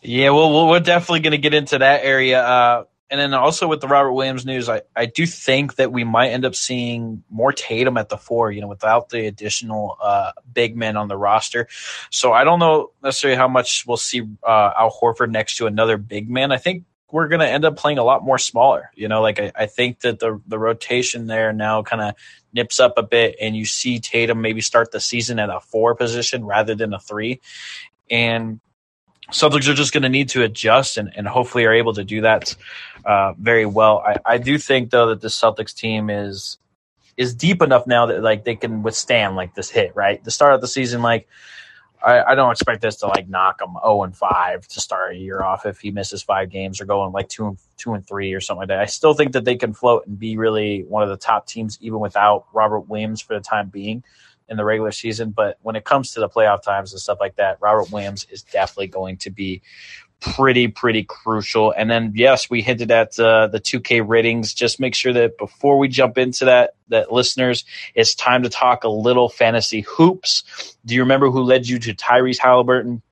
Yeah, 0.02 0.30
well, 0.30 0.68
we're 0.68 0.80
definitely 0.80 1.20
going 1.20 1.32
to 1.32 1.38
get 1.38 1.54
into 1.54 1.78
that 1.78 2.04
area. 2.04 2.42
Uh, 2.42 2.84
and 3.08 3.20
then 3.20 3.34
also 3.34 3.68
with 3.68 3.80
the 3.80 3.86
Robert 3.86 4.12
Williams 4.12 4.44
news, 4.44 4.68
I, 4.68 4.82
I 4.96 5.06
do 5.06 5.26
think 5.26 5.76
that 5.76 5.92
we 5.92 6.02
might 6.02 6.30
end 6.30 6.44
up 6.44 6.56
seeing 6.56 7.22
more 7.30 7.52
Tatum 7.52 7.96
at 7.96 8.08
the 8.08 8.16
four, 8.16 8.50
you 8.50 8.60
know, 8.60 8.66
without 8.66 9.10
the 9.10 9.26
additional 9.26 9.96
uh, 10.02 10.32
big 10.52 10.76
men 10.76 10.96
on 10.96 11.06
the 11.06 11.16
roster. 11.16 11.68
So 12.10 12.32
I 12.32 12.42
don't 12.42 12.58
know 12.58 12.90
necessarily 13.04 13.36
how 13.36 13.46
much 13.46 13.84
we'll 13.86 13.96
see 13.96 14.22
uh, 14.42 14.72
Al 14.76 14.90
Horford 14.90 15.30
next 15.30 15.56
to 15.58 15.66
another 15.66 15.98
big 15.98 16.28
man. 16.28 16.50
I 16.50 16.56
think 16.56 16.84
we're 17.12 17.28
going 17.28 17.40
to 17.40 17.48
end 17.48 17.64
up 17.64 17.76
playing 17.76 17.98
a 17.98 18.04
lot 18.04 18.24
more 18.24 18.38
smaller. 18.38 18.90
You 18.96 19.06
know, 19.06 19.22
like 19.22 19.38
I, 19.38 19.52
I 19.54 19.66
think 19.66 20.00
that 20.00 20.18
the 20.18 20.40
the 20.48 20.58
rotation 20.58 21.28
there 21.28 21.52
now 21.52 21.84
kind 21.84 22.02
of 22.02 22.14
nips 22.52 22.80
up 22.80 22.94
a 22.96 23.04
bit, 23.04 23.36
and 23.40 23.56
you 23.56 23.64
see 23.64 24.00
Tatum 24.00 24.40
maybe 24.40 24.60
start 24.60 24.90
the 24.90 25.00
season 25.00 25.38
at 25.38 25.48
a 25.48 25.60
four 25.60 25.94
position 25.94 26.44
rather 26.44 26.74
than 26.74 26.92
a 26.92 26.98
three, 26.98 27.40
and 28.10 28.60
Celtics 29.30 29.68
are 29.68 29.74
just 29.74 29.92
going 29.92 30.02
to 30.02 30.08
need 30.08 30.28
to 30.30 30.42
adjust 30.42 30.98
and, 30.98 31.10
and 31.16 31.26
hopefully 31.26 31.64
are 31.64 31.72
able 31.72 31.94
to 31.94 32.04
do 32.04 32.20
that 32.20 32.54
uh, 33.04 33.32
very 33.38 33.66
well. 33.66 33.98
I, 33.98 34.16
I 34.24 34.38
do 34.38 34.58
think 34.58 34.90
though 34.90 35.08
that 35.08 35.20
the 35.20 35.28
Celtics 35.28 35.74
team 35.74 36.10
is 36.10 36.58
is 37.16 37.34
deep 37.34 37.62
enough 37.62 37.86
now 37.86 38.06
that 38.06 38.22
like 38.22 38.44
they 38.44 38.56
can 38.56 38.82
withstand 38.82 39.36
like 39.36 39.54
this 39.54 39.70
hit. 39.70 39.96
Right, 39.96 40.22
the 40.22 40.30
start 40.30 40.54
of 40.54 40.60
the 40.60 40.68
season, 40.68 41.02
like 41.02 41.26
I, 42.04 42.22
I 42.22 42.34
don't 42.34 42.52
expect 42.52 42.82
this 42.82 42.96
to 42.96 43.08
like 43.08 43.28
knock 43.28 43.60
him 43.60 43.74
zero 43.82 44.04
and 44.04 44.16
five 44.16 44.68
to 44.68 44.80
start 44.80 45.14
a 45.14 45.16
year 45.16 45.42
off 45.42 45.66
if 45.66 45.80
he 45.80 45.90
misses 45.90 46.22
five 46.22 46.50
games 46.50 46.80
or 46.80 46.84
going 46.84 47.12
like 47.12 47.28
two 47.28 47.48
and 47.48 47.58
two 47.76 47.94
and 47.94 48.06
three 48.06 48.32
or 48.32 48.40
something 48.40 48.60
like 48.60 48.68
that. 48.68 48.78
I 48.80 48.86
still 48.86 49.14
think 49.14 49.32
that 49.32 49.44
they 49.44 49.56
can 49.56 49.74
float 49.74 50.06
and 50.06 50.18
be 50.18 50.36
really 50.36 50.84
one 50.84 51.02
of 51.02 51.08
the 51.08 51.16
top 51.16 51.46
teams 51.46 51.78
even 51.80 51.98
without 51.98 52.46
Robert 52.52 52.80
Williams 52.88 53.20
for 53.20 53.34
the 53.34 53.40
time 53.40 53.70
being 53.70 54.04
in 54.48 54.56
the 54.56 54.64
regular 54.64 54.92
season. 54.92 55.30
But 55.30 55.58
when 55.62 55.76
it 55.76 55.84
comes 55.84 56.12
to 56.12 56.20
the 56.20 56.28
playoff 56.28 56.62
times 56.62 56.92
and 56.92 57.00
stuff 57.00 57.18
like 57.20 57.36
that, 57.36 57.58
Robert 57.60 57.90
Williams 57.90 58.26
is 58.30 58.42
definitely 58.42 58.88
going 58.88 59.16
to 59.18 59.30
be 59.30 59.62
pretty 60.20 60.68
pretty 60.68 61.04
crucial. 61.04 61.72
And 61.72 61.90
then 61.90 62.12
yes, 62.14 62.48
we 62.48 62.62
hinted 62.62 62.90
at 62.90 63.18
uh, 63.18 63.48
the 63.48 63.60
2K 63.60 64.06
ratings. 64.06 64.54
Just 64.54 64.80
make 64.80 64.94
sure 64.94 65.12
that 65.12 65.38
before 65.38 65.78
we 65.78 65.88
jump 65.88 66.18
into 66.18 66.46
that, 66.46 66.74
that 66.88 67.12
listeners, 67.12 67.64
it's 67.94 68.14
time 68.14 68.42
to 68.42 68.48
talk 68.48 68.84
a 68.84 68.88
little 68.88 69.28
fantasy 69.28 69.82
hoops. 69.82 70.76
Do 70.84 70.94
you 70.94 71.02
remember 71.02 71.30
who 71.30 71.42
led 71.42 71.68
you 71.68 71.78
to 71.80 71.94
Tyrese 71.94 72.38
Halliburton? 72.38 73.02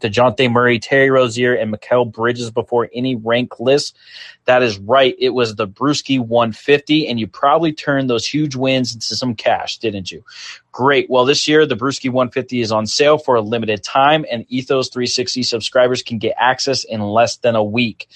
DeJounte 0.00 0.50
Murray, 0.50 0.78
Terry 0.78 1.10
Rozier, 1.10 1.54
and 1.54 1.72
Mikal 1.72 2.10
Bridges 2.10 2.50
before 2.50 2.88
any 2.94 3.16
rank 3.16 3.58
list. 3.60 3.96
That 4.44 4.62
is 4.62 4.78
right. 4.78 5.14
It 5.18 5.30
was 5.30 5.56
the 5.56 5.66
Brewski 5.66 6.20
150, 6.20 7.08
and 7.08 7.18
you 7.18 7.26
probably 7.26 7.72
turned 7.72 8.08
those 8.08 8.26
huge 8.26 8.56
wins 8.56 8.94
into 8.94 9.14
some 9.16 9.34
cash, 9.34 9.78
didn't 9.78 10.10
you? 10.10 10.24
Great. 10.72 11.10
Well, 11.10 11.24
this 11.24 11.48
year, 11.48 11.66
the 11.66 11.76
Brewski 11.76 12.10
150 12.10 12.60
is 12.60 12.72
on 12.72 12.86
sale 12.86 13.18
for 13.18 13.34
a 13.34 13.40
limited 13.40 13.82
time, 13.82 14.24
and 14.30 14.46
Ethos 14.48 14.88
360 14.88 15.42
subscribers 15.42 16.02
can 16.02 16.18
get 16.18 16.34
access 16.38 16.84
in 16.84 17.00
less 17.00 17.36
than 17.38 17.56
a 17.56 17.64
week. 17.64 18.08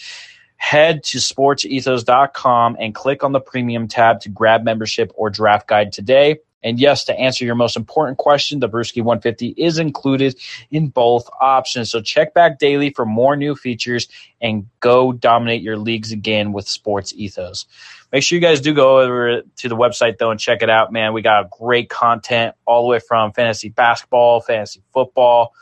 Head 0.56 1.02
to 1.04 1.18
sportsethos.com 1.18 2.76
and 2.78 2.94
click 2.94 3.24
on 3.24 3.32
the 3.32 3.40
premium 3.40 3.88
tab 3.88 4.20
to 4.20 4.28
grab 4.28 4.62
membership 4.62 5.10
or 5.16 5.28
draft 5.28 5.66
guide 5.66 5.92
today. 5.92 6.38
And 6.62 6.78
yes, 6.78 7.04
to 7.04 7.18
answer 7.18 7.44
your 7.44 7.54
most 7.54 7.76
important 7.76 8.18
question, 8.18 8.60
the 8.60 8.68
Brewski 8.68 9.02
150 9.02 9.48
is 9.56 9.78
included 9.78 10.38
in 10.70 10.88
both 10.88 11.28
options. 11.40 11.90
So 11.90 12.00
check 12.00 12.34
back 12.34 12.58
daily 12.58 12.90
for 12.90 13.04
more 13.04 13.36
new 13.36 13.54
features 13.54 14.08
and 14.40 14.66
go 14.80 15.12
dominate 15.12 15.62
your 15.62 15.76
leagues 15.76 16.12
again 16.12 16.52
with 16.52 16.68
Sports 16.68 17.12
Ethos. 17.14 17.66
Make 18.12 18.22
sure 18.22 18.36
you 18.36 18.42
guys 18.42 18.60
do 18.60 18.74
go 18.74 19.00
over 19.00 19.42
to 19.42 19.68
the 19.68 19.76
website 19.76 20.18
though 20.18 20.30
and 20.30 20.38
check 20.38 20.62
it 20.62 20.70
out, 20.70 20.92
man. 20.92 21.12
We 21.12 21.22
got 21.22 21.50
great 21.50 21.88
content 21.88 22.54
all 22.66 22.82
the 22.82 22.88
way 22.88 22.98
from 22.98 23.32
fantasy 23.32 23.70
basketball, 23.70 24.40
fantasy 24.40 24.82
football, 24.92 25.54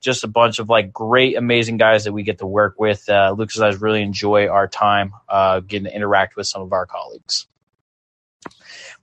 just 0.00 0.24
a 0.24 0.28
bunch 0.28 0.58
of 0.58 0.68
like 0.68 0.92
great, 0.92 1.36
amazing 1.36 1.76
guys 1.76 2.04
that 2.04 2.12
we 2.12 2.22
get 2.22 2.38
to 2.38 2.46
work 2.46 2.78
with. 2.78 3.08
Uh, 3.08 3.34
Lucas 3.36 3.56
and 3.56 3.66
I 3.66 3.76
really 3.76 4.02
enjoy 4.02 4.48
our 4.48 4.68
time 4.68 5.12
uh, 5.28 5.60
getting 5.60 5.84
to 5.84 5.94
interact 5.94 6.36
with 6.36 6.46
some 6.46 6.62
of 6.62 6.72
our 6.72 6.86
colleagues. 6.86 7.46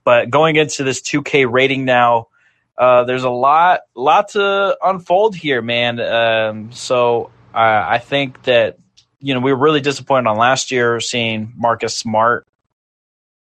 But 0.06 0.30
going 0.30 0.56
into 0.56 0.84
this 0.84 1.02
2K 1.02 1.52
rating 1.52 1.84
now, 1.84 2.28
uh, 2.78 3.04
there's 3.06 3.24
a 3.24 3.30
lot, 3.30 3.82
lot 3.96 4.30
to 4.30 4.78
unfold 4.82 5.36
here, 5.36 5.62
man. 5.62 6.00
Um, 6.00 6.72
so 6.72 7.32
uh, 7.54 7.86
I 7.90 7.98
think 7.98 8.44
that 8.44 8.78
you 9.20 9.34
know 9.34 9.40
we 9.40 9.52
were 9.52 9.60
really 9.60 9.82
disappointed 9.82 10.30
on 10.30 10.38
last 10.38 10.72
year 10.72 11.00
seeing 11.00 11.54
Marcus 11.58 11.98
Smart 11.98 12.46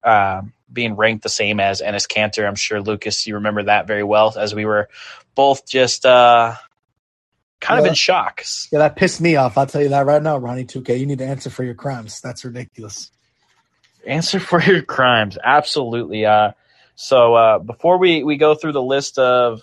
uh, 0.03 0.43
being 0.73 0.97
ranked 0.97 1.23
the 1.23 1.29
same 1.29 1.61
as 1.61 1.83
Enes 1.83 2.09
Kanter. 2.09 2.47
I'm 2.47 2.55
sure 2.55 2.81
Lucas, 2.81 3.27
you 3.27 3.35
remember 3.35 3.65
that 3.65 3.87
very 3.87 4.05
well, 4.05 4.35
as 4.37 4.55
we 4.55 4.65
were 4.65 4.89
both 5.35 5.67
just 5.67 6.07
uh, 6.07 6.55
kind 7.61 7.79
yeah. 7.79 7.83
of 7.83 7.89
in 7.89 7.95
shock. 7.95 8.45
Yeah, 8.73 8.79
that 8.79 8.97
pissed 8.97 9.21
me 9.21 9.37
off. 9.37 9.59
I'll 9.59 9.67
tell 9.67 9.83
you 9.83 9.91
that 9.91 10.07
right 10.07 10.23
now, 10.23 10.39
Ronnie. 10.39 10.65
2K, 10.65 10.99
you 10.99 11.07
need 11.07 11.19
to 11.19 11.27
answer 11.27 11.51
for 11.51 11.65
your 11.65 11.75
crimes. 11.75 12.21
That's 12.23 12.45
ridiculous 12.45 13.11
answer 14.07 14.41
for 14.41 14.61
your 14.63 14.83
crimes. 14.83 15.39
Absolutely. 15.43 16.27
Uh, 16.27 16.53
so 16.95 17.35
uh, 17.35 17.59
before 17.59 17.99
we, 17.99 18.23
we 18.23 18.37
go 18.37 18.55
through 18.55 18.73
the 18.73 18.83
list 18.83 19.19
of 19.19 19.63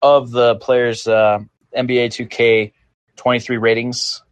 of 0.00 0.32
the 0.32 0.56
players 0.56 1.06
uh, 1.06 1.38
NBA 1.76 2.06
2K 2.06 2.72
23 3.16 3.56
ratings, 3.58 4.22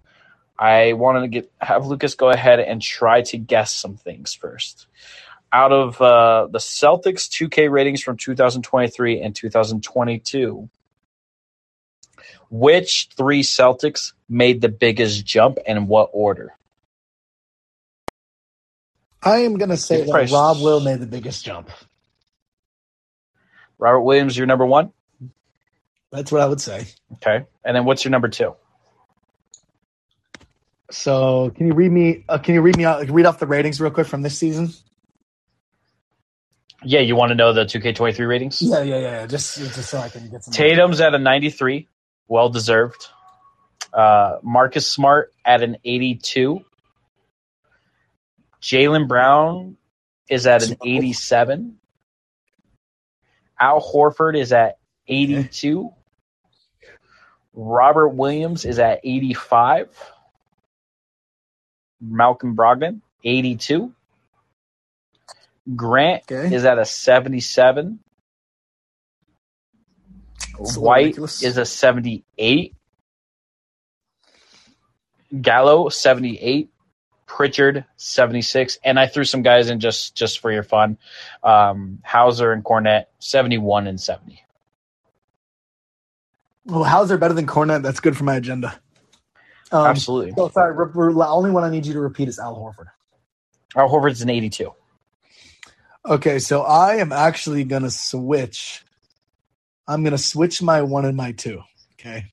I 0.59 0.95
wanted 0.95 1.21
to 1.21 1.29
get 1.29 1.52
have 1.61 1.87
Lucas 1.87 2.14
go 2.14 2.29
ahead 2.29 2.61
and 2.61 2.83
try 2.83 3.23
to 3.23 3.38
guess 3.38 3.73
some 3.73 3.97
things 3.97 4.35
first. 4.35 4.87
Out 5.52 5.73
of 5.73 6.00
uh, 6.00 6.49
the 6.50 6.59
Celtics 6.59 7.29
2K 7.29 7.71
ratings 7.71 8.02
from 8.02 8.17
2023 8.17 9.21
and 9.21 9.35
2022, 9.35 10.69
which 12.50 13.09
three 13.17 13.43
Celtics 13.43 14.12
made 14.29 14.61
the 14.61 14.69
biggest 14.69 15.25
jump 15.25 15.59
and 15.67 15.79
in 15.79 15.87
what 15.87 16.11
order? 16.12 16.55
I 19.23 19.41
am 19.41 19.57
going 19.59 19.71
to 19.71 19.77
say 19.77 20.05
that 20.05 20.31
Rob 20.33 20.61
Will 20.61 20.81
made 20.81 21.00
the 21.00 21.07
biggest 21.07 21.45
jump. 21.45 21.71
Robert 23.79 24.00
Williams, 24.00 24.37
your 24.37 24.47
number 24.47 24.67
one. 24.67 24.93
That's 26.11 26.33
what 26.33 26.41
I 26.41 26.47
would 26.47 26.61
say. 26.61 26.87
Okay, 27.15 27.45
and 27.65 27.77
then 27.77 27.85
what's 27.85 28.05
your 28.05 28.11
number 28.11 28.29
two? 28.29 28.55
So, 30.91 31.50
can 31.57 31.67
you 31.67 31.73
read 31.73 31.93
me? 31.93 32.25
Uh, 32.29 32.39
can 32.39 32.55
you 32.55 32.62
read 32.62 32.77
me 32.77 32.85
out? 32.85 33.09
Read 33.09 33.27
off 33.27 33.39
the 33.39 33.47
ratings 33.47 33.81
real 33.81 33.93
quick 33.93 34.07
from 34.07 34.23
this 34.23 34.37
season. 34.37 34.71
Yeah, 36.83 37.00
you 37.00 37.15
want 37.15 37.29
to 37.31 37.35
know 37.35 37.53
the 37.53 37.65
2K23 37.65 38.27
ratings? 38.27 38.62
Yeah, 38.62 38.83
yeah, 38.83 38.99
yeah. 38.99 39.27
Just, 39.27 39.59
just 39.59 39.91
so 39.91 39.99
I 39.99 40.09
can 40.09 40.31
get 40.31 40.45
some. 40.45 40.53
Tatum's 40.53 41.00
at 41.00 41.15
a 41.15 41.19
93, 41.19 41.87
well 42.27 42.49
deserved. 42.49 43.07
Uh, 43.93 44.39
Marcus 44.43 44.91
Smart 44.91 45.33
at 45.45 45.62
an 45.62 45.77
82. 45.85 46.65
Jaylen 48.62 49.09
Brown 49.09 49.76
is 50.29 50.47
at 50.47 50.69
an 50.69 50.76
87. 50.85 51.79
Al 53.59 53.81
Horford 53.81 54.38
is 54.38 54.52
at 54.52 54.79
82. 55.09 55.93
Robert 57.52 58.11
Williams 58.11 58.64
is 58.64 58.79
at 58.79 59.00
85. 59.02 59.88
Malcolm 62.00 62.57
Brogdon, 62.57 63.00
82. 63.25 63.93
Grant 65.76 66.23
okay. 66.31 66.55
is 66.55 66.64
at 66.64 66.79
a 66.79 66.85
77. 66.85 68.00
White 70.59 71.19
is 71.19 71.57
a 71.57 71.64
78. 71.64 72.75
Gallo, 75.40 75.88
78. 75.88 76.71
Pritchard, 77.31 77.85
76. 77.97 78.79
And 78.83 78.99
I 78.99 79.07
threw 79.07 79.23
some 79.23 79.43
guys 79.43 79.71
in 79.71 79.79
just 79.79 80.17
just 80.17 80.41
for 80.41 80.51
your 80.51 80.65
fun. 80.65 80.99
Um, 81.45 82.01
Hauser 82.05 82.51
and 82.51 82.65
Kornet, 82.65 83.05
71 83.21 83.87
and 83.87 84.01
70. 84.01 84.43
Well, 86.65 86.83
Hauser 86.83 87.17
better 87.19 87.35
than 87.35 87.47
Kornet. 87.47 87.83
That's 87.83 88.01
good 88.01 88.17
for 88.17 88.25
my 88.25 88.35
agenda. 88.35 88.79
Um, 89.71 89.87
Absolutely. 89.87 90.33
So 90.37 90.49
sorry, 90.49 90.75
re- 90.75 91.15
only 91.15 91.53
one 91.53 91.63
I 91.63 91.71
need 91.71 91.87
you 91.87 91.93
to 91.93 92.01
repeat 92.01 92.27
is 92.29 92.41
Al 92.41 92.57
Horford. 92.57 92.89
Al 93.77 93.89
Horford's 93.89 94.23
an 94.23 94.29
82. 94.29 94.75
Okay, 96.05 96.41
so 96.41 96.63
I 96.63 96.97
am 96.97 97.13
actually 97.13 97.63
going 97.63 97.83
to 97.83 97.91
switch. 97.91 98.85
I'm 99.87 100.03
going 100.03 100.13
to 100.13 100.19
switch 100.19 100.61
my 100.61 100.83
one 100.83 101.05
and 101.05 101.17
my 101.17 101.31
two. 101.31 101.61
Okay. 101.95 102.25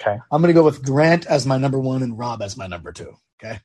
Okay. 0.00 0.18
I'm 0.32 0.40
going 0.40 0.48
to 0.48 0.58
go 0.58 0.64
with 0.64 0.82
Grant 0.82 1.26
as 1.26 1.46
my 1.46 1.58
number 1.58 1.78
one 1.78 2.02
and 2.02 2.18
Rob 2.18 2.42
as 2.42 2.56
my 2.56 2.66
number 2.66 2.92
two. 2.92 3.14
Okay. 3.42 3.60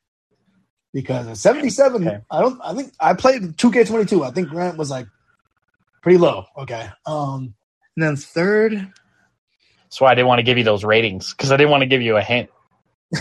Because 0.94 1.27
at 1.27 1.38
77, 1.38 2.08
okay. 2.08 2.20
I 2.32 2.42
don't, 2.42 2.60
I 2.63 2.74
think 2.74 2.94
I 3.00 3.13
played 3.13 3.44
2K22. 3.58 4.25
I 4.25 4.32
think 4.32 4.50
Grant 4.50 4.77
was 4.77 4.89
like 4.89 5.08
pretty 6.01 6.18
low. 6.18 6.46
Okay. 6.58 6.89
Um, 7.06 7.54
and 7.96 8.04
then 8.04 8.15
third. 8.15 8.74
That's 9.84 10.01
why 10.01 10.12
I 10.12 10.15
didn't 10.15 10.27
want 10.27 10.39
to 10.39 10.44
give 10.44 10.58
you 10.58 10.63
those 10.63 10.84
ratings 10.84 11.34
because 11.34 11.51
I 11.51 11.58
didn't 11.58 11.72
want 11.72 11.82
to 11.82 11.88
give 11.88 12.01
you 12.01 12.18
a 12.18 12.22
hint. 12.22 12.50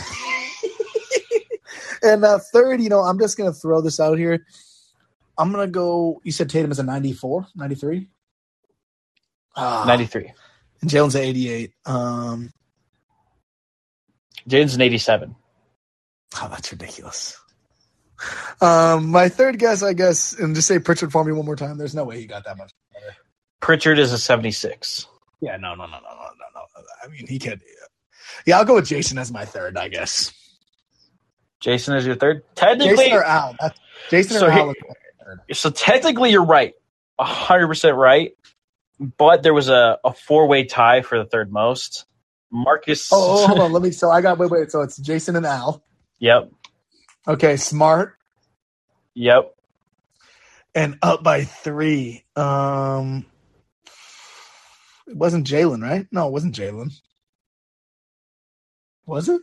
and 2.03 2.25
uh, 2.25 2.39
third, 2.53 2.81
you 2.81 2.89
know, 2.89 3.01
I'm 3.01 3.19
just 3.19 3.37
going 3.37 3.53
to 3.53 3.59
throw 3.59 3.81
this 3.81 4.01
out 4.01 4.19
here. 4.19 4.45
I'm 5.39 5.53
going 5.53 5.67
to 5.67 5.71
go, 5.71 6.21
you 6.25 6.33
said 6.33 6.49
Tatum 6.49 6.71
is 6.71 6.79
a 6.79 6.85
94, 6.85 7.49
93? 7.55 8.09
Uh, 9.57 9.85
93. 9.87 10.33
And 10.81 10.91
Jaylen's 10.91 11.17
at 11.17 11.23
88. 11.23 11.73
Um, 11.87 12.53
Jaden's 14.49 14.75
an 14.75 14.81
87. 14.83 15.35
Oh, 16.41 16.49
that's 16.51 16.71
ridiculous. 16.73 17.39
Um, 18.61 19.11
my 19.11 19.29
third 19.29 19.59
guess, 19.59 19.83
I 19.83 19.93
guess, 19.93 20.33
and 20.39 20.55
just 20.55 20.69
say 20.69 20.79
Pritchard 20.79 21.13
for 21.13 21.25
me 21.25 21.33
one 21.33 21.45
more 21.47 21.57
time. 21.57 21.79
There's 21.79 21.95
no 21.95 22.05
way 22.05 22.19
he 22.21 22.27
got 22.27 22.45
that 22.45 22.57
much 22.57 22.73
better. 22.93 23.15
Pritchard 23.61 23.99
is 23.99 24.13
a 24.13 24.19
76. 24.19 25.07
Yeah, 25.41 25.57
no, 25.57 25.75
no, 25.75 25.85
no, 25.87 25.93
no, 25.93 25.99
no, 25.99 25.99
no, 26.01 26.61
no. 26.77 26.83
I 27.03 27.09
mean, 27.09 27.27
he 27.27 27.39
could. 27.39 27.61
Yeah, 28.47 28.59
I'll 28.59 28.65
go 28.65 28.75
with 28.75 28.87
Jayson 28.87 29.19
as 29.19 29.33
my 29.33 29.45
third, 29.45 29.77
I 29.77 29.89
guess. 29.89 30.33
Jayson 31.61 31.97
is 31.97 32.07
your 32.07 32.15
third. 32.17 32.43
Technically, 32.55 32.97
Jayson 33.07 33.13
or 33.19 33.25
Al. 33.25 33.57
That's, 33.61 33.79
Jayson 34.11 34.39
So 34.39 34.47
or 34.47 34.51
Al. 34.51 34.71
is 34.71 34.77
my 34.87 35.25
third. 35.25 35.41
so 35.57 35.71
technically 35.71 36.31
you're 36.31 36.45
right. 36.45 36.75
100% 37.21 37.97
right. 37.97 38.33
But 39.01 39.43
there 39.43 39.55
was 39.55 39.69
a, 39.69 39.99
a 40.05 40.13
four-way 40.15 40.65
tie 40.65 41.03
for 41.03 41.19
the 41.19 41.25
third 41.25 41.53
most. 41.53 42.05
Marcus 42.55 43.05
Oh, 43.11 43.45
oh, 43.45 43.49
hold 43.49 43.61
on. 43.61 43.73
Let 43.73 43.83
me. 43.83 43.93
So 43.93 44.11
I 44.11 44.23
got. 44.23 44.39
Wait, 44.39 44.51
wait. 44.51 44.71
So 44.73 44.83
it's 44.83 44.99
Jayson 44.99 45.37
and 45.37 45.47
Al. 45.47 45.85
Yep. 46.21 46.51
Okay, 47.29 47.57
smart 47.57 48.17
Yep. 49.15 49.55
and 50.75 50.99
up 51.03 51.23
by 51.25 51.45
three. 51.45 52.25
Um, 52.37 53.27
it 55.09 55.17
wasn't 55.17 55.47
Jaylen, 55.47 55.83
right? 55.83 56.07
No, 56.13 56.29
it 56.29 56.33
wasn't 56.33 56.57
Jaylen. 56.57 56.93
Was 59.07 59.29
it? 59.29 59.43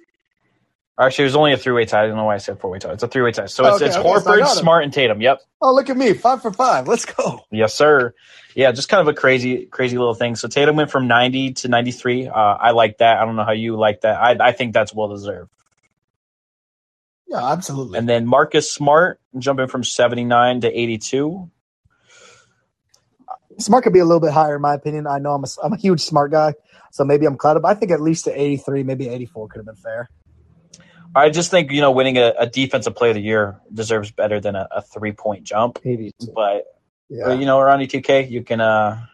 Actually, 1.01 1.23
it 1.23 1.27
was 1.27 1.35
only 1.35 1.53
a 1.53 1.57
three-way 1.57 1.85
tie. 1.85 2.03
I 2.03 2.07
don't 2.07 2.15
know 2.15 2.25
why 2.25 2.35
I 2.35 2.37
said 2.37 2.59
four-way 2.59 2.77
tie. 2.77 2.91
It's 2.91 3.01
a 3.01 3.07
three-way 3.07 3.31
tie. 3.31 3.47
So 3.47 3.65
it's, 3.65 3.77
Okay, 3.77 3.87
it's 3.87 3.95
okay, 3.97 4.07
so 4.07 4.19
Horford, 4.19 4.39
him. 4.41 4.47
Smart, 4.47 4.83
and 4.83 4.93
Tatum. 4.93 5.19
Yep. 5.19 5.41
Oh, 5.59 5.73
look 5.73 5.89
at 5.89 5.97
me, 5.97 6.13
five 6.13 6.43
for 6.43 6.53
five. 6.53 6.87
Let's 6.87 7.05
go. 7.05 7.43
Yes, 7.49 7.73
sir. 7.73 8.13
Yeah, 8.53 8.71
just 8.71 8.87
kind 8.87 9.01
of 9.01 9.07
a 9.07 9.17
crazy, 9.17 9.65
crazy 9.65 9.97
little 9.97 10.13
thing. 10.13 10.35
So 10.35 10.47
Tatum 10.47 10.75
went 10.75 10.91
from 10.91 11.07
90 11.07 11.53
to 11.53 11.69
93. 11.69 12.27
Uh, 12.27 12.33
I 12.33 12.71
like 12.71 12.99
that. 12.99 13.17
I 13.17 13.25
don't 13.25 13.35
know 13.35 13.43
how 13.43 13.53
you 13.53 13.77
like 13.77 14.01
that. 14.01 14.21
I, 14.21 14.49
I 14.49 14.51
think 14.51 14.73
that's 14.73 14.93
well 14.93 15.07
deserved. 15.07 15.49
Yeah, 17.27 17.51
absolutely. 17.51 17.97
And 17.97 18.07
then 18.07 18.27
Marcus 18.27 18.71
Smart 18.71 19.19
jumping 19.39 19.67
from 19.67 19.83
79 19.83 20.61
to 20.61 20.79
82. 20.79 21.49
Smart 23.57 23.83
could 23.83 23.93
be 23.93 23.99
a 23.99 24.05
little 24.05 24.19
bit 24.19 24.33
higher, 24.33 24.55
in 24.57 24.61
my 24.61 24.75
opinion. 24.75 25.07
I 25.07 25.17
know 25.17 25.33
I'm 25.33 25.43
a, 25.43 25.47
I'm 25.63 25.73
a 25.73 25.77
huge 25.77 26.01
smart 26.01 26.31
guy, 26.31 26.53
so 26.91 27.05
maybe 27.05 27.25
I'm 27.25 27.37
clouded. 27.37 27.63
But 27.63 27.69
I 27.69 27.79
think 27.79 27.91
at 27.91 28.01
least 28.01 28.25
to 28.25 28.39
83, 28.39 28.83
maybe 28.83 29.07
84 29.07 29.47
could 29.47 29.59
have 29.59 29.65
been 29.65 29.75
fair. 29.75 30.09
I 31.15 31.29
just 31.29 31.51
think, 31.51 31.71
you 31.71 31.81
know, 31.81 31.91
winning 31.91 32.17
a, 32.17 32.33
a 32.39 32.47
defensive 32.47 32.95
player 32.95 33.11
of 33.11 33.15
the 33.15 33.21
year 33.21 33.59
deserves 33.73 34.11
better 34.11 34.39
than 34.39 34.55
a, 34.55 34.67
a 34.71 34.81
three 34.81 35.11
point 35.11 35.43
jump. 35.43 35.79
82. 35.83 36.31
But, 36.33 36.65
Yeah. 37.09 37.33
you 37.33 37.45
know, 37.45 37.59
around 37.59 37.81
2K, 37.81 38.29
you 38.29 38.43
can, 38.43 38.61
uh, 38.61 39.05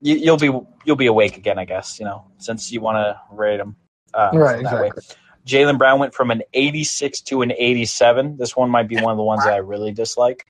you, 0.00 0.16
you'll 0.16 0.38
be, 0.38 0.50
you'll 0.84 0.96
be 0.96 1.06
awake 1.06 1.36
again, 1.36 1.58
I 1.58 1.64
guess, 1.64 1.98
you 2.00 2.04
know, 2.04 2.26
since 2.38 2.72
you 2.72 2.80
want 2.80 2.96
to 2.96 3.20
rate 3.34 3.58
them. 3.58 3.76
Uh, 4.12 4.30
Right, 4.32 4.62
that 4.64 4.84
exactly. 4.84 5.16
Jaylen 5.46 5.78
Brown 5.78 5.98
went 5.98 6.14
from 6.14 6.30
an 6.30 6.42
86 6.52 7.20
to 7.22 7.42
an 7.42 7.52
87. 7.52 8.36
This 8.36 8.56
one 8.56 8.70
might 8.70 8.88
be 8.88 8.96
one 8.96 9.10
of 9.10 9.16
the 9.16 9.22
ones 9.22 9.44
that 9.44 9.52
I 9.52 9.58
really 9.58 9.92
dislike. 9.92 10.46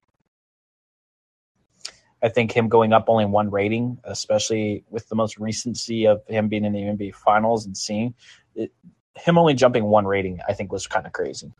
I 2.23 2.29
think 2.29 2.53
him 2.53 2.69
going 2.69 2.93
up 2.93 3.07
only 3.09 3.25
one 3.25 3.51
rating, 3.51 3.99
especially 4.05 4.85
with 4.91 5.09
the 5.09 5.15
most 5.15 5.39
recency 5.39 6.07
of 6.07 6.23
him 6.27 6.49
being 6.49 6.65
in 6.65 6.73
the 6.73 6.81
NBA 6.81 7.15
Finals 7.15 7.65
and 7.65 7.77
seeing 7.77 8.15
it, 8.55 8.73
him 9.25 9.39
only 9.39 9.55
jumping 9.55 9.85
one 9.85 10.07
rating, 10.07 10.41
I 10.47 10.55
think 10.55 10.73
was 10.73 10.87
kind 10.87 11.07
of 11.07 11.13
crazy. 11.13 11.53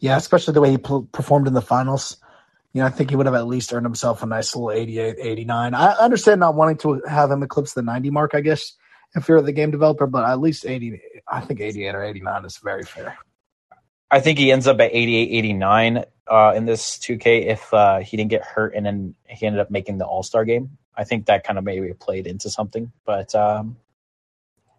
Yeah, 0.00 0.16
especially 0.16 0.54
the 0.54 0.60
way 0.60 0.70
he 0.70 0.78
pl- 0.78 1.08
performed 1.12 1.46
in 1.46 1.54
the 1.54 1.62
finals. 1.62 2.16
You 2.72 2.82
know, 2.82 2.86
I 2.86 2.90
think 2.90 3.10
he 3.10 3.16
would 3.16 3.26
have 3.26 3.34
at 3.34 3.46
least 3.46 3.72
earned 3.72 3.86
himself 3.86 4.22
a 4.22 4.26
nice 4.26 4.54
little 4.54 4.70
88, 4.70 5.16
89. 5.18 5.74
I 5.74 5.92
understand 5.94 6.40
not 6.40 6.54
wanting 6.54 6.76
to 6.78 7.02
have 7.08 7.30
him 7.30 7.42
eclipse 7.42 7.72
the 7.74 7.82
90 7.82 8.10
mark, 8.10 8.34
I 8.34 8.40
guess, 8.40 8.74
if 9.14 9.28
you're 9.28 9.40
the 9.42 9.52
game 9.52 9.70
developer, 9.70 10.06
but 10.06 10.28
at 10.28 10.40
least 10.40 10.66
80, 10.66 11.00
I 11.26 11.40
think 11.40 11.60
88 11.60 11.94
or 11.94 12.04
89 12.04 12.44
is 12.44 12.58
very 12.58 12.84
fair. 12.84 13.16
I 14.10 14.20
think 14.20 14.38
he 14.38 14.52
ends 14.52 14.66
up 14.66 14.80
at 14.80 14.90
88, 14.94 15.30
89 15.38 16.04
uh, 16.30 16.52
in 16.56 16.66
this 16.66 16.98
2K 16.98 17.46
if 17.46 17.72
uh, 17.74 17.98
he 17.98 18.16
didn't 18.16 18.30
get 18.30 18.42
hurt 18.42 18.74
and 18.74 18.84
then 18.86 19.14
he 19.26 19.46
ended 19.46 19.60
up 19.60 19.70
making 19.70 19.98
the 19.98 20.06
All 20.06 20.22
Star 20.22 20.44
game. 20.44 20.78
I 20.96 21.04
think 21.04 21.26
that 21.26 21.44
kind 21.44 21.58
of 21.58 21.64
maybe 21.64 21.92
played 21.94 22.26
into 22.26 22.50
something, 22.50 22.92
but 23.04 23.34
um, 23.34 23.76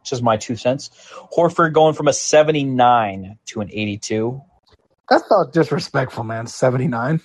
just 0.04 0.24
my 0.24 0.38
two 0.38 0.56
cents. 0.56 0.90
Horford 1.36 1.74
going 1.74 1.94
from 1.94 2.08
a 2.08 2.14
79 2.14 3.38
to 3.48 3.62
an 3.62 3.70
82. 3.72 4.42
That's 5.10 5.30
not 5.30 5.54
disrespectful, 5.54 6.24
man. 6.24 6.48
79. 6.48 7.22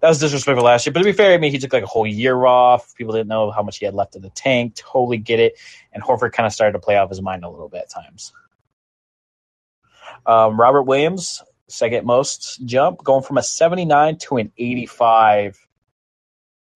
That 0.00 0.08
was 0.08 0.20
disrespectful 0.20 0.64
last 0.64 0.86
year, 0.86 0.92
but 0.92 1.00
to 1.00 1.04
be 1.04 1.12
fair, 1.12 1.34
I 1.34 1.38
mean, 1.38 1.50
he 1.50 1.58
took 1.58 1.72
like 1.72 1.82
a 1.82 1.86
whole 1.86 2.06
year 2.06 2.46
off. 2.46 2.94
People 2.94 3.14
didn't 3.14 3.26
know 3.26 3.50
how 3.50 3.62
much 3.62 3.78
he 3.78 3.84
had 3.84 3.94
left 3.94 4.14
in 4.14 4.22
the 4.22 4.30
tank. 4.30 4.76
Totally 4.76 5.18
get 5.18 5.40
it. 5.40 5.58
And 5.92 6.02
Horford 6.02 6.32
kind 6.32 6.46
of 6.46 6.52
started 6.52 6.74
to 6.74 6.78
play 6.78 6.96
off 6.96 7.08
his 7.08 7.20
mind 7.20 7.42
a 7.42 7.48
little 7.48 7.68
bit 7.68 7.82
at 7.82 7.90
times. 7.90 8.32
Um, 10.24 10.58
Robert 10.58 10.84
Williams, 10.84 11.42
second 11.66 12.06
most 12.06 12.64
jump, 12.64 13.02
going 13.02 13.24
from 13.24 13.38
a 13.38 13.42
79 13.42 14.18
to 14.18 14.36
an 14.36 14.52
85. 14.56 15.66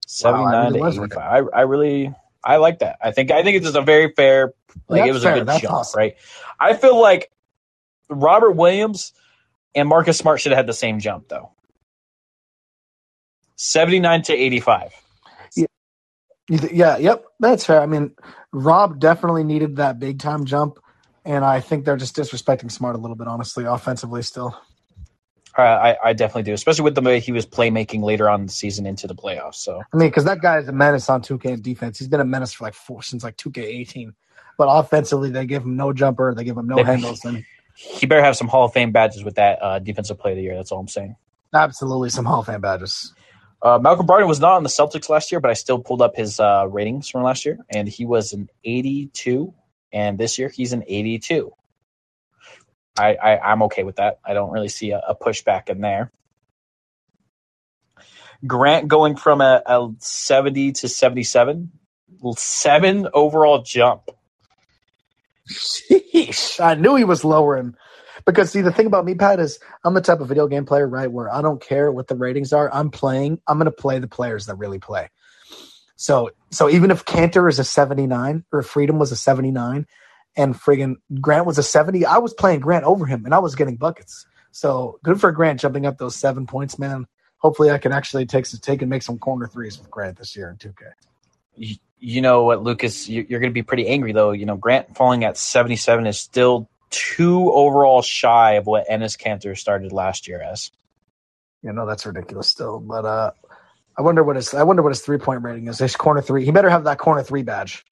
79 0.05 0.65
really 0.65 0.79
was 0.81 0.95
to 0.95 1.03
85. 1.03 1.47
I, 1.53 1.57
I 1.57 1.61
really, 1.61 2.13
I 2.43 2.57
like 2.57 2.79
that. 2.79 2.97
I 3.01 3.11
think, 3.11 3.31
I 3.31 3.43
think 3.43 3.57
it's 3.57 3.65
just 3.65 3.77
a 3.77 3.81
very 3.81 4.13
fair, 4.13 4.53
like 4.89 4.99
That's 5.01 5.09
it 5.09 5.13
was 5.13 5.23
fair. 5.23 5.35
a 5.35 5.39
good 5.39 5.47
That's 5.47 5.61
jump, 5.61 5.73
awesome. 5.75 5.97
right? 5.99 6.15
I 6.59 6.75
feel 6.75 6.99
like 6.99 7.31
Robert 8.09 8.51
Williams 8.53 9.13
and 9.75 9.89
Marcus 9.89 10.17
Smart 10.17 10.41
should 10.41 10.51
have 10.51 10.57
had 10.57 10.67
the 10.67 10.73
same 10.73 10.99
jump 10.99 11.29
though. 11.29 11.51
79 13.57 14.23
to 14.23 14.33
85. 14.33 14.93
You 16.49 16.59
th- 16.59 16.73
Yeah, 16.73 16.97
yep, 16.97 17.25
that's 17.39 17.65
fair. 17.65 17.81
I 17.81 17.85
mean, 17.85 18.11
Rob 18.51 18.99
definitely 18.99 19.43
needed 19.43 19.77
that 19.77 19.99
big 19.99 20.19
time 20.19 20.45
jump, 20.45 20.79
and 21.25 21.43
I 21.45 21.59
think 21.61 21.85
they're 21.85 21.97
just 21.97 22.15
disrespecting 22.15 22.71
Smart 22.71 22.95
a 22.95 22.99
little 22.99 23.15
bit, 23.15 23.27
honestly, 23.27 23.65
offensively 23.65 24.21
still. 24.21 24.55
Uh, 25.57 25.61
I, 25.61 25.97
I 26.09 26.13
definitely 26.13 26.43
do, 26.43 26.53
especially 26.53 26.83
with 26.83 26.95
the 26.95 27.01
way 27.01 27.19
he 27.19 27.31
was 27.31 27.45
playmaking 27.45 28.01
later 28.01 28.27
on 28.29 28.41
in 28.41 28.45
the 28.47 28.51
season 28.51 28.85
into 28.87 29.05
the 29.05 29.13
playoffs. 29.15 29.55
So 29.55 29.81
I 29.93 29.97
mean, 29.97 30.09
because 30.09 30.23
that 30.25 30.41
guy 30.41 30.57
is 30.57 30.67
a 30.67 30.71
menace 30.71 31.09
on 31.09 31.21
2K 31.21 31.45
in 31.45 31.61
defense. 31.61 31.99
He's 31.99 32.07
been 32.07 32.19
a 32.19 32.25
menace 32.25 32.53
for 32.53 32.63
like 32.63 32.73
four 32.73 33.03
since 33.03 33.23
like 33.23 33.37
2K18. 33.37 34.13
But 34.57 34.65
offensively, 34.65 35.29
they 35.29 35.45
give 35.45 35.63
him 35.63 35.75
no 35.75 35.93
jumper, 35.93 36.33
they 36.33 36.43
give 36.43 36.57
him 36.57 36.67
no 36.67 36.77
They- 36.77 36.83
handles, 36.83 37.23
and 37.25 37.43
he 37.75 38.05
better 38.05 38.23
have 38.23 38.35
some 38.35 38.47
Hall 38.47 38.65
of 38.65 38.73
Fame 38.73 38.91
badges 38.91 39.23
with 39.23 39.35
that 39.35 39.59
uh, 39.61 39.79
defensive 39.79 40.17
play 40.19 40.31
of 40.31 40.37
the 40.37 40.43
year. 40.43 40.55
That's 40.55 40.71
all 40.71 40.79
I'm 40.79 40.87
saying. 40.87 41.15
absolutely 41.53 42.09
some 42.09 42.25
Hall 42.25 42.39
of 42.41 42.47
Fame 42.47 42.61
badges. 42.61 43.13
Uh, 43.61 43.79
Malcolm 43.79 44.05
Brogdon 44.05 44.27
was 44.27 44.39
not 44.41 44.53
on 44.53 44.63
the 44.63 44.69
Celtics 44.69 45.07
last 45.07 45.31
year, 45.31 45.39
but 45.39 45.49
I 45.49 45.53
still 45.53 45.79
pulled 45.79 46.01
up 46.01 46.15
his 46.15 46.39
uh, 46.39 46.67
ratings 46.69 47.09
from 47.09 47.23
last 47.23 47.45
year, 47.45 47.57
and 47.69 47.87
he 47.87 48.05
was 48.05 48.33
an 48.33 48.49
82, 48.65 49.53
and 49.93 50.17
this 50.17 50.37
year 50.37 50.49
he's 50.49 50.73
an 50.73 50.83
82. 50.85 51.51
I, 52.97 53.15
I 53.15 53.51
I'm 53.51 53.63
okay 53.63 53.83
with 53.83 53.97
that. 53.97 54.19
I 54.23 54.33
don't 54.33 54.51
really 54.51 54.69
see 54.69 54.91
a, 54.91 54.99
a 54.99 55.15
pushback 55.15 55.69
in 55.69 55.81
there. 55.81 56.11
Grant 58.45 58.87
going 58.87 59.15
from 59.15 59.41
a, 59.41 59.61
a 59.65 59.89
70 59.99 60.73
to 60.73 60.89
77, 60.89 61.71
seven 62.35 63.07
overall 63.13 63.61
jump. 63.61 64.09
Sheesh. 65.49 66.59
I 66.59 66.75
knew 66.75 66.95
he 66.95 67.03
was 67.05 67.23
lowering. 67.23 67.75
Because 68.25 68.51
see, 68.51 68.61
the 68.61 68.71
thing 68.71 68.85
about 68.85 69.05
me, 69.05 69.15
Pat, 69.15 69.39
is 69.39 69.59
I'm 69.83 69.93
the 69.93 70.01
type 70.01 70.19
of 70.19 70.27
video 70.27 70.47
game 70.47 70.65
player, 70.65 70.87
right, 70.87 71.11
where 71.11 71.33
I 71.33 71.41
don't 71.41 71.61
care 71.61 71.91
what 71.91 72.07
the 72.07 72.15
ratings 72.15 72.53
are. 72.53 72.73
I'm 72.73 72.89
playing. 72.89 73.39
I'm 73.47 73.57
going 73.57 73.65
to 73.65 73.71
play 73.71 73.99
the 73.99 74.07
players 74.07 74.45
that 74.45 74.55
really 74.55 74.79
play. 74.79 75.09
So, 75.95 76.31
so 76.49 76.69
even 76.69 76.91
if 76.91 77.05
Kanter 77.05 77.49
is 77.49 77.59
a 77.59 77.63
79 77.63 78.45
or 78.51 78.61
Freedom 78.61 78.97
was 78.97 79.11
a 79.11 79.15
79, 79.15 79.85
and 80.35 80.55
friggin' 80.55 80.95
Grant 81.21 81.45
was 81.45 81.57
a 81.57 81.63
70, 81.63 82.05
I 82.05 82.17
was 82.17 82.33
playing 82.33 82.61
Grant 82.61 82.85
over 82.85 83.05
him, 83.05 83.25
and 83.25 83.33
I 83.33 83.39
was 83.39 83.55
getting 83.55 83.75
buckets. 83.75 84.25
So 84.51 84.99
good 85.03 85.19
for 85.19 85.31
Grant 85.31 85.59
jumping 85.59 85.85
up 85.85 85.97
those 85.97 86.15
seven 86.15 86.45
points, 86.47 86.77
man. 86.77 87.07
Hopefully, 87.37 87.71
I 87.71 87.77
can 87.77 87.91
actually 87.91 88.25
take 88.25 88.45
take 88.61 88.81
and 88.81 88.89
make 88.89 89.01
some 89.03 89.17
corner 89.17 89.47
threes 89.47 89.77
with 89.77 89.91
Grant 89.91 90.17
this 90.17 90.35
year 90.35 90.49
in 90.49 90.57
2K. 90.57 90.83
you, 91.55 91.75
you 91.99 92.21
know 92.21 92.43
what, 92.43 92.63
Lucas, 92.63 93.07
you, 93.09 93.25
you're 93.27 93.39
going 93.39 93.51
to 93.51 93.53
be 93.53 93.63
pretty 93.63 93.87
angry 93.87 94.11
though. 94.11 94.31
You 94.31 94.45
know, 94.45 94.57
Grant 94.57 94.95
falling 94.95 95.23
at 95.23 95.37
77 95.37 96.07
is 96.07 96.19
still 96.19 96.69
two 96.89 97.51
overall 97.51 98.01
shy 98.01 98.53
of 98.53 98.67
what 98.67 98.87
Enes 98.87 99.17
Kanter 99.17 99.57
started 99.57 99.91
last 99.91 100.27
year 100.27 100.41
as. 100.41 100.71
Yeah, 101.63 101.71
no, 101.71 101.85
that's 101.85 102.05
ridiculous 102.05 102.47
still. 102.47 102.79
But 102.79 103.05
uh 103.05 103.31
I 103.97 104.01
wonder 104.01 104.23
what 104.23 104.35
his 104.35 104.53
I 104.53 104.63
wonder 104.63 104.81
what 104.81 104.89
his 104.89 105.01
three 105.01 105.17
point 105.17 105.43
rating 105.43 105.67
is. 105.67 105.79
His 105.79 105.95
corner 105.95 106.21
three. 106.21 106.45
He 106.45 106.51
better 106.51 106.69
have 106.69 106.83
that 106.85 106.97
corner 106.97 107.23
three 107.23 107.43
badge. 107.43 107.85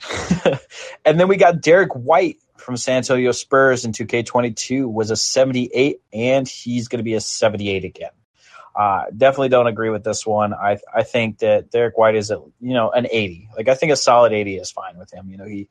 and 1.04 1.18
then 1.18 1.28
we 1.28 1.36
got 1.36 1.60
Derrick 1.60 1.92
White 1.92 2.38
from 2.56 2.76
San 2.76 2.98
Antonio 2.98 3.32
Spurs 3.32 3.84
in 3.84 3.92
2K22 3.92 4.90
was 4.92 5.10
a 5.10 5.16
78, 5.16 6.00
and 6.12 6.48
he's 6.48 6.88
going 6.88 6.98
to 6.98 7.04
be 7.04 7.14
a 7.14 7.20
78 7.20 7.84
again. 7.84 8.10
Uh, 8.74 9.04
definitely 9.16 9.48
don't 9.48 9.68
agree 9.68 9.88
with 9.90 10.04
this 10.04 10.26
one. 10.26 10.52
I 10.52 10.78
I 10.94 11.02
think 11.02 11.38
that 11.38 11.70
Derrick 11.70 11.96
White 11.96 12.14
is 12.14 12.30
a 12.30 12.42
you 12.60 12.74
know 12.74 12.90
an 12.90 13.06
80. 13.10 13.48
Like 13.56 13.68
I 13.68 13.74
think 13.74 13.90
a 13.90 13.96
solid 13.96 14.32
80 14.34 14.56
is 14.58 14.70
fine 14.70 14.98
with 14.98 15.10
him. 15.12 15.30
You 15.30 15.38
know 15.38 15.46
he 15.46 15.68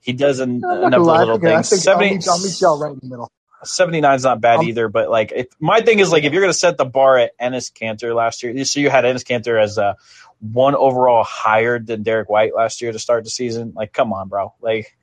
he 0.00 0.14
does 0.14 0.40
an, 0.40 0.62
No, 0.62 0.70
I'm 0.70 0.80
not 0.80 0.94
enough 0.94 1.02
gonna 1.02 1.04
lie, 1.04 1.20
I 1.22 1.24
little 1.24 1.38
think, 1.38 1.54
I 1.54 1.62
things. 1.62 1.68
think 1.68 1.86
I'll, 1.92 2.04
70 2.04 2.08
meet, 2.08 2.28
I'll 2.28 2.40
meet 2.40 2.60
y'all 2.60 2.78
right 2.78 2.92
in 2.92 3.00
the 3.02 3.08
middle. 3.08 3.30
79 3.64 4.14
is 4.14 4.24
not 4.24 4.40
bad 4.40 4.60
Um, 4.60 4.68
either, 4.68 4.88
but 4.88 5.10
like 5.10 5.32
if, 5.34 5.46
my 5.58 5.80
thing 5.80 5.98
is 5.98 6.12
like 6.12 6.24
if 6.24 6.32
you're 6.32 6.42
going 6.42 6.52
to 6.52 6.58
set 6.58 6.76
the 6.76 6.84
bar 6.84 7.18
at 7.18 7.38
Enes 7.38 7.72
Kanter 7.72 8.14
last 8.14 8.42
year, 8.42 8.64
so 8.64 8.80
you 8.80 8.90
had 8.90 9.04
Enes 9.04 9.24
Kanter 9.24 9.60
as 9.60 9.78
a 9.78 9.96
one 10.40 10.74
overall 10.74 11.24
higher 11.24 11.78
than 11.78 12.02
Derrick 12.02 12.28
White 12.28 12.54
last 12.54 12.80
year 12.80 12.92
to 12.92 12.98
start 12.98 13.24
the 13.24 13.30
season. 13.30 13.72
Like, 13.74 13.92
come 13.92 14.12
on, 14.12 14.28
bro. 14.28 14.54
Like, 14.60 14.96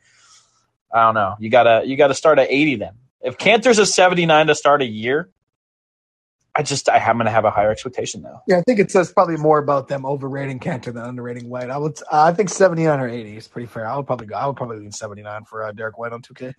I 0.94 1.04
don't 1.04 1.15
know. 1.15 1.36
You 1.39 1.50
gotta 1.50 1.84
you 1.86 1.98
gotta 1.98 2.13
start 2.13 2.39
at 2.39 2.48
80 2.50 2.76
then. 2.78 2.94
If 3.22 3.38
Kanter's 3.38 3.80
a 3.80 3.86
79 3.86 4.48
to 4.48 4.56
start 4.56 4.82
a 4.82 4.86
year, 4.86 5.30
I 6.56 6.63
just 6.63 6.88
I, 6.88 6.98
am 6.98 7.18
gonna 7.18 7.32
have 7.32 7.44
a 7.44 7.52
higher 7.52 7.70
expectation 7.70 8.22
now. 8.22 8.44
Yeah, 8.48 8.58
I 8.58 8.62
think 8.62 8.80
it 8.80 8.89
says 8.89 9.12
probably 9.12 9.36
more 9.36 9.58
about 9.58 9.89
them 9.89 10.06
overrating 10.06 10.60
Kanter 10.60 10.94
than 10.94 11.04
underrating 11.04 11.50
White. 11.50 11.70
I 11.70 11.78
would 11.78 12.00
uh, 12.12 12.24
I 12.24 12.34
think 12.34 12.50
79 12.50 13.00
or 13.00 13.10
80 13.10 13.36
is 13.36 13.48
pretty 13.48 13.68
fair. 13.68 13.88
I 13.88 13.98
would 13.98 14.08
probably 14.08 14.28
go. 14.28 14.36
I 14.36 14.48
would 14.48 14.56
probably 14.56 14.78
lean 14.78 14.94
79 14.94 15.44
for 15.44 15.65
uh, 15.65 15.74
Derek 15.74 15.98
White 15.98 16.13
on 16.13 16.22
2K. 16.22 16.54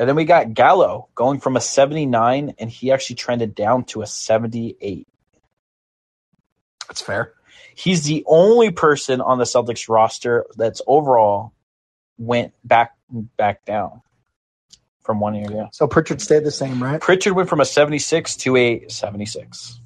And 0.00 0.08
then 0.08 0.16
we 0.16 0.24
got 0.24 0.54
Gallo 0.54 1.08
going 1.14 1.40
from 1.40 1.58
a 1.58 1.60
79, 1.60 2.54
and 2.58 2.70
he 2.70 2.90
actually 2.90 3.16
trended 3.16 3.54
down 3.54 3.84
to 3.84 4.00
a 4.00 4.06
78. 4.06 5.06
That's 6.88 7.02
fair. 7.02 7.34
He's 7.74 8.04
the 8.04 8.24
only 8.26 8.70
person 8.70 9.20
on 9.20 9.36
the 9.36 9.44
Celtics 9.44 9.90
roster 9.90 10.46
that's 10.56 10.80
overall 10.86 11.52
went 12.16 12.54
back 12.64 12.96
back 13.10 13.66
down 13.66 14.00
from 15.02 15.20
one 15.20 15.34
year. 15.34 15.48
Yeah. 15.50 15.66
So 15.72 15.86
Pritchard 15.86 16.22
stayed 16.22 16.44
the 16.44 16.50
same, 16.50 16.82
right? 16.82 16.98
Pritchard 16.98 17.34
went 17.34 17.50
from 17.50 17.60
a 17.60 17.66
76 17.66 18.36
to 18.36 18.56
a 18.56 18.88
76. 18.88 19.80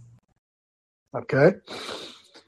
Okay. 1.12 1.55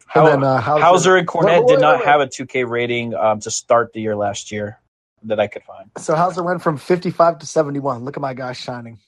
How, 0.07 0.27
then, 0.27 0.45
uh, 0.45 0.61
Hauser, 0.61 0.83
Hauser, 0.85 1.17
and 1.17 1.27
Kornet 1.27 1.47
wait, 1.47 1.61
wait, 1.65 1.69
did 1.69 1.81
not 1.81 1.99
wait, 1.99 2.07
have 2.07 2.21
a 2.21 2.29
2K 2.29 2.69
rating 2.69 3.15
um, 3.17 3.41
to 3.41 3.51
start 3.51 3.93
the 3.93 4.01
year 4.01 4.15
last 4.15 4.53
year 4.53 4.79
that 5.27 5.41
I 5.41 5.47
could 5.47 5.63
find. 5.63 5.91
So 5.99 6.15
Hauser 6.15 6.43
went 6.43 6.63
from 6.63 6.77
55 6.77 7.41
to 7.41 7.47
71. 7.47 8.05
Look 8.05 8.17
at 8.17 8.21
my 8.21 8.35
guy 8.35 8.53
shining. 8.53 8.99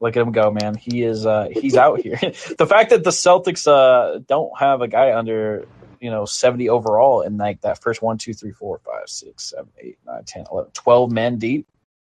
Look 0.00 0.16
at 0.16 0.22
him 0.22 0.32
go, 0.32 0.50
man. 0.50 0.74
He 0.74 1.02
is 1.02 1.24
uh 1.24 1.48
he's 1.50 1.76
out 1.76 2.00
here. 2.02 2.16
the 2.16 2.66
fact 2.66 2.90
that 2.90 3.04
the 3.04 3.10
Celtics 3.10 3.66
uh 3.66 4.18
don't 4.26 4.56
have 4.58 4.82
a 4.82 4.88
guy 4.88 5.16
under 5.16 5.66
you 6.00 6.10
know 6.10 6.24
70 6.26 6.68
overall 6.68 7.22
in 7.22 7.36
like 7.36 7.62
that 7.62 7.80
first 7.82 8.02
one, 8.02 8.18
two, 8.18 8.34
three, 8.34 8.52
four, 8.52 8.78
five, 8.84 9.08
six, 9.08 9.50
seven, 9.50 9.70
eight, 9.78 9.98
nine, 10.06 10.24
10, 10.24 10.46
11, 10.50 10.72
12 10.72 11.10
men 11.10 11.38
deep. 11.38 11.66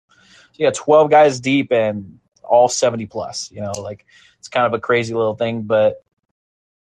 So 0.09 0.63
you 0.63 0.67
got 0.67 0.75
12 0.75 1.09
guys 1.09 1.39
deep 1.39 1.71
and 1.71 2.19
all 2.43 2.67
70 2.67 3.05
plus, 3.05 3.51
you 3.51 3.61
know, 3.61 3.71
like 3.71 4.05
it's 4.39 4.47
kind 4.47 4.65
of 4.65 4.73
a 4.73 4.79
crazy 4.79 5.13
little 5.13 5.35
thing, 5.35 5.63
but 5.63 6.03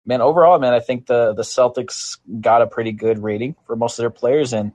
man, 0.07 0.21
overall, 0.21 0.57
man, 0.57 0.73
I 0.73 0.79
think 0.79 1.05
the 1.05 1.33
the 1.33 1.43
Celtics 1.43 2.17
got 2.41 2.63
a 2.63 2.67
pretty 2.67 2.93
good 2.93 3.19
rating 3.19 3.55
for 3.67 3.75
most 3.75 3.99
of 3.99 4.03
their 4.03 4.09
players 4.09 4.53
and 4.53 4.71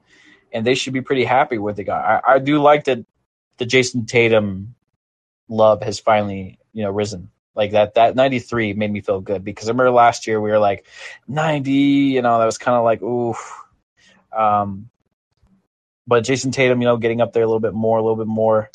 and 0.52 0.66
they 0.66 0.74
should 0.74 0.92
be 0.92 1.00
pretty 1.00 1.24
happy 1.24 1.58
with 1.58 1.76
the 1.76 1.84
guy. 1.84 2.20
I, 2.24 2.34
I 2.34 2.38
do 2.38 2.60
like 2.60 2.84
that 2.84 3.04
the 3.58 3.66
Jayson 3.66 4.06
Tatum 4.06 4.74
love 5.48 5.82
has 5.82 5.98
finally, 5.98 6.58
you 6.72 6.82
know, 6.82 6.90
risen. 6.90 7.30
Like 7.54 7.72
that 7.72 7.94
that 7.94 8.16
93 8.16 8.72
made 8.74 8.90
me 8.90 9.02
feel 9.02 9.20
good 9.20 9.44
because 9.44 9.68
I 9.68 9.72
remember 9.72 9.90
last 9.90 10.26
year 10.26 10.40
we 10.40 10.50
were 10.50 10.58
like 10.58 10.86
90, 11.28 11.70
you 11.70 12.22
know, 12.22 12.38
that 12.38 12.46
was 12.46 12.58
kind 12.58 12.76
of 12.76 12.84
like 12.84 13.02
oof. 13.02 13.38
Um 14.36 14.88
but 16.06 16.24
jayson 16.24 16.50
Tatum, 16.50 16.80
you 16.80 16.86
know, 16.86 16.96
getting 16.96 17.20
up 17.20 17.32
there 17.32 17.42
a 17.42 17.46
little 17.46 17.60
bit 17.60 17.74
more, 17.74 17.98
a 17.98 18.02
little 18.02 18.16
bit 18.16 18.26
more. 18.26 18.70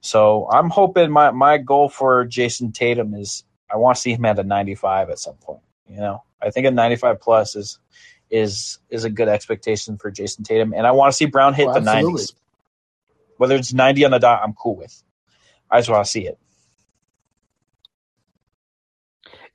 So 0.00 0.48
I'm 0.50 0.70
hoping 0.70 1.10
my 1.10 1.30
my 1.32 1.58
goal 1.58 1.88
for 1.90 2.24
jayson 2.24 2.72
Tatum 2.72 3.14
is 3.14 3.44
I 3.70 3.76
want 3.76 3.96
to 3.96 4.00
see 4.00 4.12
him 4.12 4.24
at 4.24 4.38
a 4.38 4.42
95 4.42 5.10
at 5.10 5.18
some 5.18 5.34
point. 5.34 5.62
You 5.86 5.98
know, 5.98 6.22
I 6.40 6.50
think 6.50 6.66
a 6.66 6.70
95 6.70 7.20
plus 7.20 7.56
is 7.56 7.78
is 8.30 8.78
is 8.90 9.04
a 9.04 9.10
good 9.10 9.28
expectation 9.28 9.98
for 9.98 10.10
Jayson 10.10 10.44
Tatum, 10.44 10.72
and 10.74 10.86
I 10.86 10.92
want 10.92 11.12
to 11.12 11.16
see 11.16 11.26
Brown 11.26 11.54
hit 11.54 11.66
the 11.72 11.80
90s. 11.80 12.34
Whether 13.36 13.56
it's 13.56 13.72
90 13.72 14.04
on 14.04 14.10
the 14.12 14.18
dot, 14.20 14.42
I'm 14.44 14.52
cool 14.54 14.76
with. 14.76 15.02
I 15.70 15.78
just 15.78 15.90
want 15.90 16.04
to 16.04 16.10
see 16.10 16.26
it. 16.26 16.38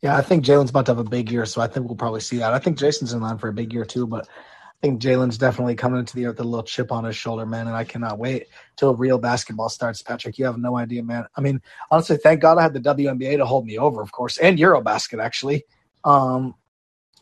Yeah, 0.02 0.16
I 0.16 0.22
think 0.22 0.46
Jaylen's 0.46 0.70
about 0.70 0.86
to 0.86 0.92
have 0.92 1.00
a 1.00 1.10
big 1.10 1.32
year, 1.32 1.46
so 1.46 1.62
I 1.62 1.68
think 1.68 1.88
we'll 1.88 1.98
probably 1.98 2.22
see 2.22 2.38
that. 2.38 2.54
I 2.54 2.60
think 2.60 2.78
Jayson's 2.78 3.14
in 3.14 3.22
line 3.22 3.38
for 3.38 3.50
a 3.50 3.54
big 3.54 3.74
year 3.74 3.84
too, 3.86 4.08
but 4.08 4.28
I 4.28 4.88
think 4.88 5.02
Jaylen's 5.02 5.38
definitely 5.38 5.76
coming 5.76 6.00
into 6.00 6.14
the 6.14 6.22
year 6.22 6.30
with 6.30 6.40
a 6.40 6.44
little 6.46 6.64
chip 6.64 6.92
on 6.92 7.04
his 7.04 7.18
shoulder, 7.18 7.46
man, 7.46 7.68
and 7.68 7.76
I 7.76 7.84
cannot 7.84 8.18
wait 8.18 8.48
till 8.78 8.96
real 8.96 9.18
basketball 9.18 9.68
starts. 9.68 10.02
Patrick, 10.02 10.38
you 10.38 10.46
have 10.46 10.58
no 10.58 10.78
idea, 10.78 11.04
man. 11.04 11.26
I 11.36 11.42
mean, 11.42 11.62
honestly, 11.92 12.16
thank 12.16 12.40
God 12.40 12.58
I 12.58 12.62
had 12.62 12.74
the 12.74 12.80
WNBA 12.80 13.38
to 13.38 13.46
hold 13.46 13.66
me 13.66 13.78
over, 13.78 14.02
of 14.02 14.14
course, 14.14 14.38
and 14.38 14.58
EuroBasket 14.58 15.22
actually. 15.22 15.66
Um, 16.06 16.56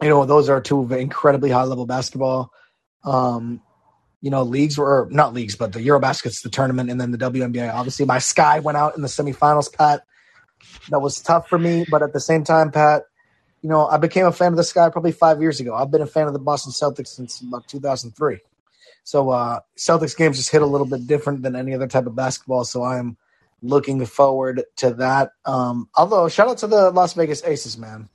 you 0.01 0.09
know, 0.09 0.25
those 0.25 0.49
are 0.49 0.61
two 0.61 0.91
incredibly 0.93 1.49
high 1.49 1.63
level 1.63 1.85
basketball. 1.85 2.51
Um, 3.03 3.61
you 4.21 4.31
know, 4.31 4.43
leagues 4.43 4.77
were 4.77 5.07
not 5.11 5.33
leagues, 5.33 5.55
but 5.55 5.73
the 5.73 5.79
EuroBasket's 5.79 6.41
the 6.41 6.49
tournament, 6.49 6.89
and 6.89 6.99
then 6.99 7.11
the 7.11 7.17
WNBA. 7.17 7.73
Obviously, 7.73 8.05
my 8.05 8.19
Sky 8.19 8.59
went 8.59 8.77
out 8.77 8.95
in 8.95 9.01
the 9.01 9.07
semifinals. 9.07 9.71
Pat, 9.71 10.03
that 10.89 10.99
was 10.99 11.21
tough 11.21 11.47
for 11.47 11.59
me, 11.59 11.85
but 11.89 12.01
at 12.01 12.13
the 12.13 12.19
same 12.19 12.43
time, 12.43 12.71
Pat, 12.71 13.03
you 13.61 13.69
know, 13.69 13.87
I 13.87 13.97
became 13.97 14.25
a 14.25 14.31
fan 14.31 14.53
of 14.53 14.57
the 14.57 14.63
Sky 14.63 14.89
probably 14.89 15.11
five 15.11 15.41
years 15.41 15.59
ago. 15.59 15.75
I've 15.75 15.91
been 15.91 16.01
a 16.01 16.07
fan 16.07 16.27
of 16.27 16.33
the 16.33 16.39
Boston 16.39 16.71
Celtics 16.71 17.09
since 17.09 17.41
about 17.41 17.67
2003. 17.67 18.39
So 19.03 19.29
uh, 19.29 19.59
Celtics 19.77 20.17
games 20.17 20.37
just 20.37 20.51
hit 20.51 20.61
a 20.61 20.65
little 20.65 20.87
bit 20.87 21.07
different 21.07 21.41
than 21.41 21.55
any 21.55 21.73
other 21.73 21.87
type 21.87 22.07
of 22.07 22.15
basketball. 22.15 22.65
So 22.65 22.83
I'm 22.83 23.17
looking 23.61 24.05
forward 24.05 24.63
to 24.77 24.91
that. 24.95 25.31
Um, 25.45 25.89
although, 25.95 26.27
shout 26.27 26.49
out 26.49 26.57
to 26.59 26.67
the 26.67 26.91
Las 26.91 27.13
Vegas 27.13 27.43
Aces, 27.43 27.77
man. 27.77 28.09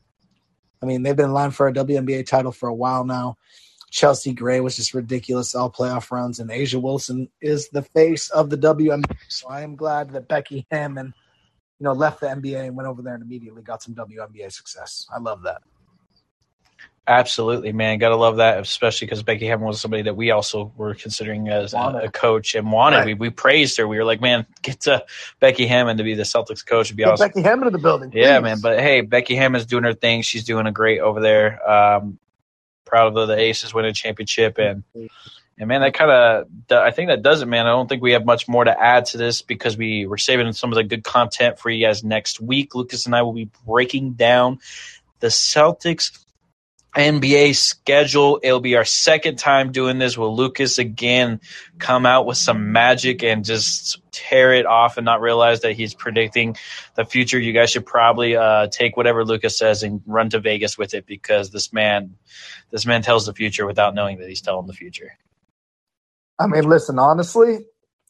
I 0.82 0.86
mean, 0.86 1.02
they've 1.02 1.16
been 1.16 1.26
in 1.26 1.32
line 1.32 1.52
for 1.52 1.68
a 1.68 1.72
WNBA 1.72 2.26
title 2.26 2.52
for 2.52 2.68
a 2.68 2.74
while 2.74 3.04
now. 3.04 3.36
Chelsea 3.90 4.32
Gray 4.32 4.60
was 4.60 4.76
just 4.76 4.94
ridiculous 4.94 5.54
all 5.54 5.70
playoff 5.70 6.10
runs, 6.10 6.40
and 6.40 6.50
A'ja 6.50 6.80
Wilson 6.80 7.28
is 7.42 7.68
the 7.68 7.82
face 7.82 8.30
of 8.30 8.48
the 8.48 8.56
WNBA. 8.56 9.16
So 9.28 9.48
I 9.48 9.60
am 9.60 9.76
glad 9.76 10.10
that 10.12 10.28
Becky 10.28 10.66
Hammon, 10.70 11.12
you 11.78 11.84
know, 11.84 11.92
left 11.92 12.20
the 12.20 12.26
NBA 12.26 12.66
and 12.66 12.76
went 12.76 12.88
over 12.88 13.02
there 13.02 13.14
and 13.14 13.22
immediately 13.22 13.62
got 13.62 13.82
some 13.82 13.94
WNBA 13.94 14.50
success. 14.50 15.06
I 15.14 15.18
love 15.18 15.42
that. 15.42 15.62
Absolutely, 17.06 17.72
man. 17.72 17.98
Gotta 17.98 18.14
love 18.14 18.36
that, 18.36 18.60
especially 18.60 19.06
because 19.06 19.24
Becky 19.24 19.46
Hammond 19.46 19.66
was 19.66 19.80
somebody 19.80 20.04
that 20.04 20.14
we 20.14 20.30
also 20.30 20.72
were 20.76 20.94
considering 20.94 21.48
as 21.48 21.74
a, 21.74 22.02
a, 22.04 22.10
coach 22.10 22.54
and 22.54 22.70
wanted. 22.70 22.98
Right. 22.98 23.06
We, 23.06 23.14
we 23.14 23.30
praised 23.30 23.76
her. 23.78 23.88
We 23.88 23.98
were 23.98 24.04
like, 24.04 24.20
man, 24.20 24.46
get 24.62 24.82
to 24.82 25.04
Becky 25.40 25.66
Hammond 25.66 25.98
to 25.98 26.04
be 26.04 26.14
the 26.14 26.22
Celtics 26.22 26.64
coach. 26.64 26.90
Would 26.90 26.96
be 26.96 27.02
awesome. 27.02 27.26
Becky 27.26 27.42
Hammond 27.42 27.66
in 27.66 27.72
the 27.72 27.80
building. 27.80 28.12
Please. 28.12 28.20
Yeah, 28.22 28.38
man. 28.38 28.60
But 28.60 28.78
hey, 28.78 29.00
Becky 29.00 29.34
Hammon's 29.34 29.66
doing 29.66 29.82
her 29.82 29.94
thing. 29.94 30.22
She's 30.22 30.44
doing 30.44 30.66
a 30.66 30.72
great 30.72 31.00
over 31.00 31.20
there. 31.20 31.68
Um, 31.68 32.20
proud 32.84 33.16
of 33.16 33.26
the 33.26 33.36
Aces 33.36 33.74
winning 33.74 33.90
a 33.90 33.94
championship 33.94 34.58
and. 34.58 34.84
And 35.58 35.68
man, 35.68 35.82
that 35.82 35.92
kind 35.92 36.10
of, 36.10 36.48
I 36.72 36.90
think 36.92 37.10
that 37.10 37.22
does 37.22 37.42
it, 37.42 37.46
man. 37.46 37.66
I 37.66 37.70
don't 37.70 37.86
think 37.86 38.02
we 38.02 38.12
have 38.12 38.24
much 38.24 38.48
more 38.48 38.64
to 38.64 38.82
add 38.82 39.04
to 39.06 39.18
this 39.18 39.42
because 39.42 39.76
we 39.76 40.06
were 40.06 40.16
saving 40.16 40.50
some 40.54 40.72
of 40.72 40.76
the 40.76 40.82
good 40.82 41.04
content 41.04 41.58
for 41.58 41.68
you 41.68 41.86
guys 41.86 42.02
next 42.02 42.40
week. 42.40 42.74
Lucas 42.74 43.04
and 43.04 43.14
I 43.14 43.20
will 43.20 43.34
be 43.34 43.50
breaking 43.66 44.14
down 44.14 44.60
the 45.20 45.28
Celtics 45.28 46.21
NBA 46.94 47.56
schedule. 47.56 48.38
It'll 48.42 48.60
be 48.60 48.76
our 48.76 48.84
second 48.84 49.38
time 49.38 49.72
doing 49.72 49.98
this. 49.98 50.18
Will 50.18 50.34
Lucas 50.34 50.78
again 50.78 51.40
come 51.78 52.04
out 52.04 52.26
with 52.26 52.36
some 52.36 52.72
magic 52.72 53.22
and 53.22 53.44
just 53.44 54.02
tear 54.12 54.52
it 54.52 54.66
off 54.66 54.98
and 54.98 55.04
not 55.04 55.20
realize 55.20 55.60
that 55.60 55.72
he's 55.72 55.94
predicting 55.94 56.56
the 56.94 57.04
future? 57.04 57.38
You 57.38 57.52
guys 57.52 57.70
should 57.70 57.86
probably 57.86 58.36
uh, 58.36 58.66
take 58.68 58.96
whatever 58.96 59.24
Lucas 59.24 59.56
says 59.56 59.82
and 59.82 60.02
run 60.06 60.28
to 60.30 60.40
Vegas 60.40 60.76
with 60.76 60.92
it 60.92 61.06
because 61.06 61.50
this 61.50 61.72
man, 61.72 62.16
this 62.70 62.84
man 62.84 63.02
tells 63.02 63.24
the 63.24 63.32
future 63.32 63.66
without 63.66 63.94
knowing 63.94 64.18
that 64.18 64.28
he's 64.28 64.42
telling 64.42 64.66
the 64.66 64.74
future. 64.74 65.16
I 66.38 66.46
mean, 66.46 66.64
listen, 66.64 66.98
honestly, 66.98 67.60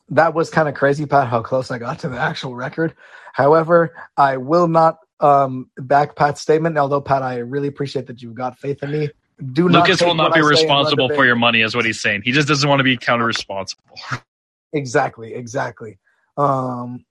that 0.09 0.35
was 0.35 0.51
kind 0.51 0.69
of 0.69 0.75
crazy, 0.75 1.07
Pat, 1.07 1.29
how 1.29 1.43
close 1.43 1.71
I 1.71 1.79
got 1.79 2.01
to 2.01 2.09
the 2.09 2.19
actual 2.19 2.55
record. 2.55 2.95
However, 3.33 3.95
I 4.17 4.39
will 4.39 4.69
not 4.69 4.99
um, 5.23 5.71
back 5.79 6.17
Pat's 6.17 6.41
statement. 6.41 6.77
Although 6.77 7.01
Pat, 7.01 7.23
I 7.23 7.39
really 7.39 7.69
appreciate 7.69 8.07
that 8.09 8.21
you've 8.21 8.35
got 8.35 8.59
faith 8.59 8.83
in 8.83 8.91
me. 8.91 9.11
Do 9.53 9.69
Lucas 9.69 10.03
will 10.03 10.15
not 10.15 10.35
be 10.35 10.43
responsible 10.43 11.09
for 11.09 11.25
your 11.25 11.37
money, 11.37 11.63
is 11.63 11.75
what 11.75 11.85
he's 11.85 12.01
saying. 12.01 12.23
He 12.23 12.33
just 12.33 12.49
doesn't 12.49 12.69
want 12.69 12.81
to 12.81 12.85
be 12.85 12.97
counter 12.97 13.25
responsible. 13.25 13.83
exactly, 14.73 15.35
exactly. 15.35 15.99
Um, 16.37 17.05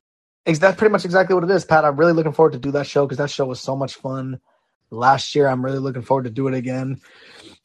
that's 0.45 0.77
pretty 0.77 0.91
much 0.91 1.05
exactly 1.05 1.33
what 1.33 1.43
it 1.43 1.51
is, 1.51 1.65
Pat. 1.65 1.85
I'm 1.85 1.97
really 1.97 2.13
looking 2.13 2.31
forward 2.31 2.53
to 2.53 2.59
do 2.59 2.71
that 2.71 2.87
show 2.87 3.05
because 3.05 3.17
that 3.17 3.29
show 3.29 3.45
was 3.45 3.59
so 3.59 3.75
much 3.75 3.95
fun 3.95 4.39
last 4.91 5.35
year. 5.35 5.47
I'm 5.47 5.63
really 5.63 5.79
looking 5.79 6.01
forward 6.01 6.23
to 6.23 6.29
do 6.29 6.47
it 6.47 6.53
again. 6.53 6.99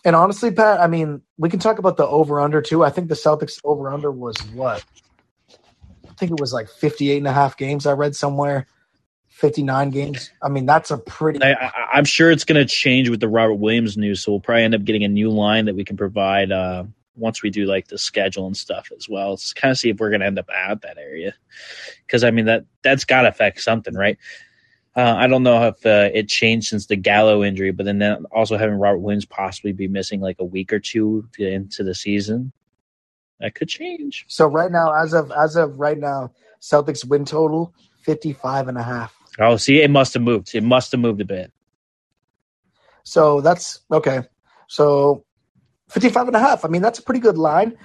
And 0.05 0.15
honestly, 0.15 0.51
Pat, 0.51 0.81
I 0.81 0.87
mean, 0.87 1.23
we 1.39 1.49
can 1.49 1.59
talk 1.59 1.79
about 1.79 1.97
the 1.97 2.07
over 2.07 2.41
under 2.41 2.61
too. 2.61 2.85
I 2.85 2.91
think 2.91 3.09
the 3.09 3.15
Celtics 3.15 3.61
over 3.65 3.91
under 3.91 4.11
was 4.11 4.37
what? 4.53 4.85
I 5.51 6.13
think 6.19 6.33
it 6.33 6.41
was 6.41 6.53
like 6.53 6.69
58 6.69 7.19
and 7.19 7.27
a 7.27 7.33
half 7.33 7.57
games 7.57 7.87
I 7.87 7.93
read 7.93 8.15
somewhere. 8.17 8.67
59 9.37 9.91
games. 9.91 10.31
I 10.41 10.49
mean, 10.49 10.65
that's 10.65 10.91
a 10.91 10.97
pretty. 10.97 11.43
I, 11.43 11.71
am 11.93 12.07
sure 12.07 12.31
it's 12.31 12.45
going 12.45 12.57
to 12.57 12.65
change 12.65 13.11
with 13.11 13.21
the 13.21 13.29
Robert 13.29 13.57
Williams 13.57 13.99
news, 13.99 14.23
so 14.23 14.33
we'll 14.33 14.41
probably 14.41 14.63
end 14.63 14.75
up 14.75 14.83
getting 14.83 15.05
a 15.05 15.09
new 15.09 15.29
line 15.29 15.67
that 15.67 15.77
we 15.77 15.85
can 15.85 15.99
provide 15.99 16.51
uh, 16.51 16.85
once 17.17 17.43
we 17.43 17.51
do 17.51 17.67
like 17.67 17.89
the 17.89 17.99
schedule 17.99 18.47
and 18.47 18.57
stuff 18.57 18.91
as 18.97 19.11
well. 19.11 19.31
Let's 19.31 19.53
kind 19.53 19.71
of 19.71 19.77
see 19.77 19.91
if 19.91 19.99
we're 19.99 20.09
going 20.09 20.21
to 20.21 20.27
end 20.27 20.39
up 20.39 20.49
at 20.49 20.81
that 20.81 20.97
area, 20.97 21.35
because 22.07 22.25
I 22.25 22.31
mean 22.31 22.47
that 22.47 22.65
that's 22.81 23.05
got 23.05 23.23
to 23.23 23.29
affect 23.29 23.61
something, 23.61 23.93
right? 23.93 24.17
Uh, 24.97 25.17
I 25.19 25.27
don't 25.27 25.43
know 25.43 25.69
if 25.69 25.85
uh, 25.85 26.09
it 26.15 26.31
changed 26.31 26.69
since 26.69 26.87
the 26.87 26.97
Gallo 26.97 27.45
injury, 27.45 27.73
but 27.73 27.85
then 27.85 28.25
also 28.33 28.57
having 28.57 28.77
Robert 28.77 29.01
Williams 29.01 29.27
possibly 29.27 29.73
be 29.73 29.87
missing 29.87 30.23
like 30.23 30.37
a 30.39 30.45
week 30.47 30.73
or 30.73 30.81
two 30.81 31.29
into 31.39 31.85
the 31.85 31.95
season, 31.95 32.53
that 33.41 33.55
could 33.55 33.69
change. 33.69 34.25
So 34.29 34.47
right 34.47 34.73
now, 34.73 34.95
as 34.95 35.13
of 35.13 35.31
as 35.31 35.57
of 35.57 35.79
right 35.79 35.99
now, 35.99 36.33
Celtics 36.63 37.05
win 37.05 37.27
total 37.27 37.75
55 38.01 38.69
and 38.69 38.79
a 38.79 38.83
half. 38.83 39.16
Oh, 39.39 39.57
see, 39.57 39.83
it 39.83 39.91
must 39.91 40.15
have 40.15 40.23
moved. 40.23 40.55
It 40.55 40.63
must 40.63 40.93
have 40.93 41.01
moved 41.01 41.21
a 41.21 41.25
bit. 41.25 41.53
So 43.05 43.41
that's 43.41 43.81
okay. 43.93 44.23
So 44.69 45.25
55 45.91 46.29
and 46.29 46.37
a 46.37 46.41
half. 46.41 46.65
I 46.65 46.69
mean, 46.69 46.83
that's 46.83 46.99
a 46.99 47.03
pretty 47.03 47.21
good 47.21 47.39
line. 47.39 47.77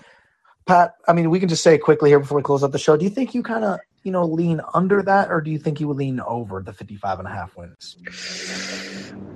Pat, 0.66 0.96
I 1.08 1.14
mean, 1.14 1.30
we 1.30 1.40
can 1.40 1.50
just 1.50 1.64
say 1.64 1.78
quickly 1.78 2.10
here 2.10 2.20
before 2.20 2.38
we 2.38 2.44
close 2.44 2.64
out 2.64 2.72
the 2.72 2.80
show. 2.80 2.98
Do 2.98 3.04
you 3.04 3.10
think 3.10 3.36
you 3.36 3.44
kind 3.44 3.64
of, 3.64 3.80
you 4.04 4.12
know, 4.12 4.26
lean 4.26 4.62
under 4.74 5.02
that, 5.04 5.30
or 5.30 5.42
do 5.42 5.52
you 5.52 5.60
think 5.60 5.80
you 5.80 5.88
would 5.88 5.98
lean 5.98 6.20
over 6.22 6.62
the 6.62 6.74
55 6.74 7.20
and 7.20 7.28
a 7.28 7.32
half 7.32 7.56
wins? 7.56 7.98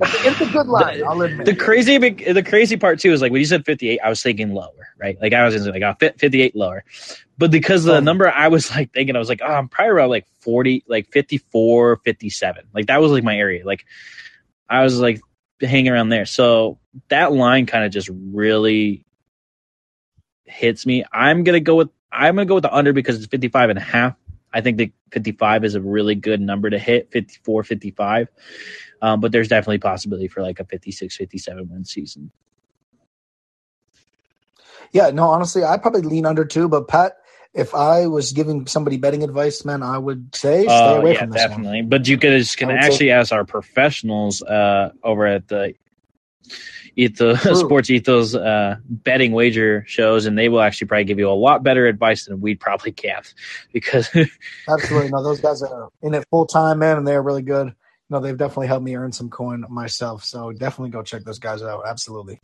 It's 0.02 0.42
a 0.42 0.46
good 0.48 0.68
line. 0.68 1.00
The, 1.00 1.06
I'll 1.06 1.22
admit. 1.22 1.46
The 1.46 1.56
crazy, 1.56 1.98
the 1.98 2.44
crazy 2.44 2.78
part 2.78 3.00
too 3.00 3.12
is 3.12 3.22
like 3.22 3.32
when 3.32 3.40
you 3.40 3.46
said 3.46 3.66
58, 3.66 4.00
I 4.00 4.10
was 4.10 4.22
thinking 4.22 4.54
lower, 4.54 4.90
right? 4.98 5.18
Like 5.22 5.34
I 5.34 5.46
was 5.46 5.68
like, 5.68 5.84
oh, 5.84 5.96
I 6.00 6.12
58 6.18 6.56
lower, 6.56 6.84
but 7.38 7.52
because 7.52 7.84
the 7.84 7.98
oh. 7.98 8.00
number 8.00 8.30
I 8.30 8.48
was 8.48 8.72
like 8.72 8.92
thinking, 8.92 9.16
I 9.16 9.20
was 9.20 9.30
like, 9.30 9.42
oh, 9.44 9.54
I'm 9.54 9.68
probably 9.68 9.92
around 9.92 10.10
like 10.10 10.28
40, 10.40 10.86
like 10.88 11.12
54, 11.12 11.98
57. 11.98 12.68
Like 12.74 12.88
that 12.88 13.02
was 13.02 13.12
like 13.12 13.24
my 13.24 13.38
area. 13.38 13.66
Like 13.66 13.86
I 14.70 14.84
was 14.84 15.00
like 15.00 15.22
hanging 15.62 15.92
around 15.92 16.10
there. 16.10 16.26
So 16.26 16.80
that 17.10 17.32
line 17.32 17.66
kind 17.66 17.86
of 17.86 17.92
just 17.92 18.10
really 18.12 19.06
hits 20.46 20.86
me. 20.86 21.04
I'm 21.12 21.44
gonna 21.44 21.60
go 21.60 21.76
with 21.76 21.90
I'm 22.12 22.36
gonna 22.36 22.46
go 22.46 22.56
with 22.56 22.64
the 22.64 22.74
under 22.74 22.94
because 22.94 23.18
it's 23.18 23.28
55 23.28 23.70
and 23.72 23.80
a 23.80 23.82
half. 23.82 24.16
I 24.56 24.62
think 24.62 24.78
the 24.78 24.92
55 25.12 25.66
is 25.66 25.76
a 25.76 25.82
really 25.82 26.16
good 26.16 26.42
number 26.42 26.70
to 26.70 26.80
hit 26.80 27.12
54 27.12 27.64
55 27.64 28.30
um, 29.02 29.20
but 29.20 29.32
there's 29.32 29.50
definitely 29.50 29.80
possibility 29.80 30.28
for 30.28 30.42
like 30.42 30.60
a 30.60 30.66
56 30.66 31.16
57 31.16 31.70
win 31.70 31.86
season 31.86 32.32
yeah 34.92 35.12
no 35.12 35.26
honestly 35.26 35.64
i 35.64 35.78
probably 35.78 36.02
lean 36.02 36.26
under 36.26 36.46
too 36.46 36.68
but 36.68 36.88
pat 36.88 37.18
if 37.56 37.74
I 37.74 38.08
was 38.08 38.34
giving 38.34 38.68
somebody 38.68 38.98
betting 38.98 39.24
advice, 39.24 39.64
man, 39.64 39.82
I 39.82 39.98
would 39.98 40.36
say 40.36 40.64
stay 40.64 40.74
uh, 40.74 40.96
away 40.98 41.14
yeah, 41.14 41.20
from 41.20 41.30
this 41.30 41.42
definitely. 41.42 41.82
One. 41.84 41.90
But 41.90 42.08
you 42.08 42.18
could 42.18 42.38
just 42.38 42.58
can 42.58 42.70
actually 42.70 43.08
say. 43.08 43.12
ask 43.12 43.32
our 43.32 43.46
professionals 43.46 44.42
uh, 44.44 44.92
over 45.04 45.26
at 45.26 45.48
the 45.48 45.74
Ethos, 46.96 47.42
Sports 47.60 47.90
Ethos 47.90 48.36
uh, 48.36 48.78
betting 48.88 49.32
wager 49.32 49.84
shows, 49.88 50.26
and 50.26 50.38
they 50.38 50.50
will 50.50 50.62
actually 50.62 50.88
probably 50.88 51.06
give 51.06 51.20
you 51.20 51.30
a 51.30 51.34
lot 51.34 51.64
better 51.64 51.88
advice 51.88 52.26
than 52.26 52.42
we 52.42 52.56
probably 52.56 52.92
can. 52.92 53.22
Because 53.74 54.10
absolutely, 54.70 55.10
no, 55.10 55.24
those 55.24 55.42
guys 55.42 55.62
are 55.62 55.90
in 56.02 56.14
it 56.14 56.26
full 56.30 56.46
time, 56.46 56.80
man, 56.80 56.98
and 56.98 57.08
they're 57.08 57.22
really 57.22 57.42
good. 57.42 57.76
No, 58.10 58.20
they've 58.20 58.38
definitely 58.38 58.68
helped 58.68 58.86
me 58.86 58.96
earn 58.96 59.12
some 59.12 59.30
coin 59.30 59.66
myself. 59.70 60.24
So 60.24 60.52
definitely 60.52 60.92
go 60.92 61.02
check 61.02 61.24
those 61.24 61.40
guys 61.40 61.64
out. 61.64 61.84
Absolutely. 61.88 62.40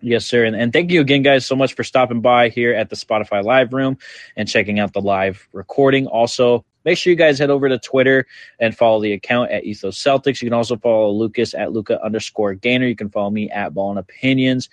Yes, 0.00 0.26
sir. 0.26 0.44
And, 0.44 0.54
and 0.54 0.72
thank 0.72 0.90
you 0.90 1.00
again, 1.00 1.22
guys, 1.22 1.44
so 1.44 1.56
much 1.56 1.74
for 1.74 1.82
stopping 1.82 2.20
by 2.20 2.50
here 2.50 2.72
at 2.72 2.88
the 2.88 2.94
Spotify 2.94 3.42
Live 3.42 3.72
Room 3.72 3.98
and 4.36 4.48
checking 4.48 4.78
out 4.78 4.92
the 4.92 5.00
live 5.00 5.48
recording. 5.52 6.06
Also, 6.06 6.64
make 6.88 6.96
sure 6.96 7.10
you 7.10 7.16
guys 7.16 7.38
head 7.38 7.50
over 7.50 7.68
to 7.68 7.78
Twitter 7.78 8.26
and 8.58 8.74
follow 8.74 9.02
the 9.02 9.12
account 9.12 9.50
at 9.50 9.62
Ethos 9.64 10.02
Celtics. 10.02 10.40
You 10.40 10.48
can 10.48 10.54
also 10.54 10.78
follow 10.78 11.10
Lucas 11.10 11.52
at 11.52 11.70
Luca 11.70 12.02
underscore 12.02 12.54
Gainer. 12.54 12.86
You 12.86 12.96
can 12.96 13.10
follow 13.10 13.28
me 13.28 13.50
at 13.50 13.74
Ball 13.74 13.90
and 13.90 13.98
Opinions. 13.98 14.70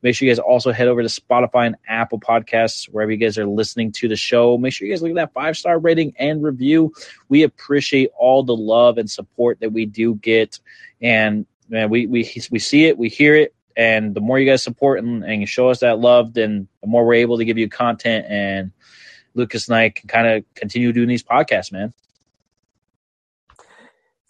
Make 0.00 0.14
sure 0.14 0.28
you 0.28 0.32
guys 0.32 0.38
also 0.38 0.70
head 0.70 0.86
over 0.86 1.02
to 1.02 1.08
Spotify 1.08 1.66
and 1.66 1.76
Apple 1.88 2.20
Podcasts, 2.20 2.84
wherever 2.84 3.10
you 3.10 3.16
guys 3.16 3.36
are 3.38 3.46
listening 3.46 3.90
to 3.90 4.06
the 4.06 4.14
show. 4.14 4.56
Make 4.56 4.72
sure 4.72 4.86
you 4.86 4.94
guys 4.94 5.02
look 5.02 5.10
at 5.10 5.16
that 5.16 5.32
five 5.32 5.56
star 5.56 5.80
rating 5.80 6.14
and 6.16 6.44
review. 6.44 6.92
We 7.28 7.42
appreciate 7.42 8.10
all 8.16 8.44
the 8.44 8.54
love 8.54 8.96
and 8.96 9.10
support 9.10 9.58
that 9.58 9.72
we 9.72 9.84
do 9.84 10.14
get. 10.14 10.60
And 11.02 11.44
man, 11.68 11.90
we, 11.90 12.06
we, 12.06 12.30
we 12.52 12.60
see 12.60 12.84
it, 12.84 12.96
we 12.96 13.08
hear 13.08 13.34
it. 13.34 13.52
And 13.76 14.14
the 14.14 14.20
more 14.20 14.38
you 14.38 14.48
guys 14.48 14.62
support 14.62 15.00
and, 15.00 15.24
and 15.24 15.48
show 15.48 15.70
us 15.70 15.80
that 15.80 15.98
love, 15.98 16.34
then 16.34 16.68
the 16.82 16.86
more 16.86 17.04
we're 17.04 17.14
able 17.14 17.38
to 17.38 17.44
give 17.44 17.58
you 17.58 17.68
content 17.68 18.26
and 18.28 18.70
Lucas 19.38 19.68
and 19.68 19.76
I 19.76 19.90
can 19.90 20.08
kind 20.08 20.26
of 20.26 20.44
continue 20.54 20.92
doing 20.92 21.08
these 21.08 21.22
podcasts, 21.22 21.72
man. 21.72 21.94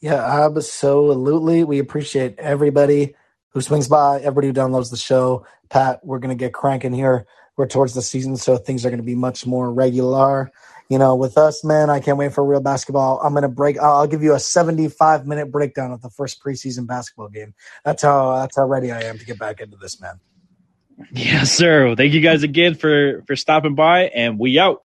Yeah, 0.01 0.45
absolutely. 0.45 1.65
We 1.65 1.81
appreciate 1.81 2.39
everybody 2.39 3.17
who 3.49 3.61
swings 3.61 3.89
by, 3.89 4.19
everybody 4.19 4.47
who 4.47 4.53
downloads 4.53 4.91
the 4.91 4.97
show. 4.97 5.45
Pat, 5.71 6.05
we're 6.05 6.21
going 6.21 6.37
to 6.37 6.41
get 6.41 6.55
cranking 6.55 6.93
here. 6.93 7.27
We're 7.57 7.67
towards 7.67 7.95
the 7.95 8.03
season, 8.03 8.37
so 8.37 8.57
things 8.57 8.87
are 8.87 8.91
going 8.91 9.01
to 9.01 9.05
be 9.05 9.17
much 9.17 9.45
more 9.45 9.73
regular. 9.73 10.53
You 10.89 10.99
know, 10.99 11.17
with 11.17 11.37
us, 11.37 11.65
man, 11.65 11.91
I 11.91 11.99
can't 11.99 12.17
wait 12.17 12.33
for 12.33 12.45
real 12.45 12.61
basketball. 12.61 13.21
I'm 13.21 13.33
going 13.33 13.43
to 13.43 13.49
break. 13.49 13.79
I'll 13.79 14.07
give 14.07 14.23
you 14.23 14.35
a 14.35 14.39
75 14.39 15.27
minute 15.27 15.51
breakdown 15.51 15.91
of 15.91 16.01
the 16.01 16.09
first 16.09 16.43
preseason 16.43 16.87
basketball 16.87 17.29
game. 17.29 17.55
That's 17.85 18.03
how. 18.03 18.37
That's 18.37 18.57
how 18.57 18.67
ready 18.67 18.93
I 18.93 19.03
am 19.03 19.19
to 19.19 19.25
get 19.25 19.39
back 19.39 19.61
into 19.61 19.77
this, 19.77 20.01
man. 20.01 20.21
Yes, 21.13 21.53
sir. 21.53 21.95
Thank 21.95 22.13
you 22.13 22.21
guys 22.21 22.43
again 22.43 22.75
for 22.75 23.23
for 23.29 23.37
stopping 23.37 23.77
by, 23.77 24.07
and 24.07 24.37
we 24.37 24.59
out. 24.59 24.83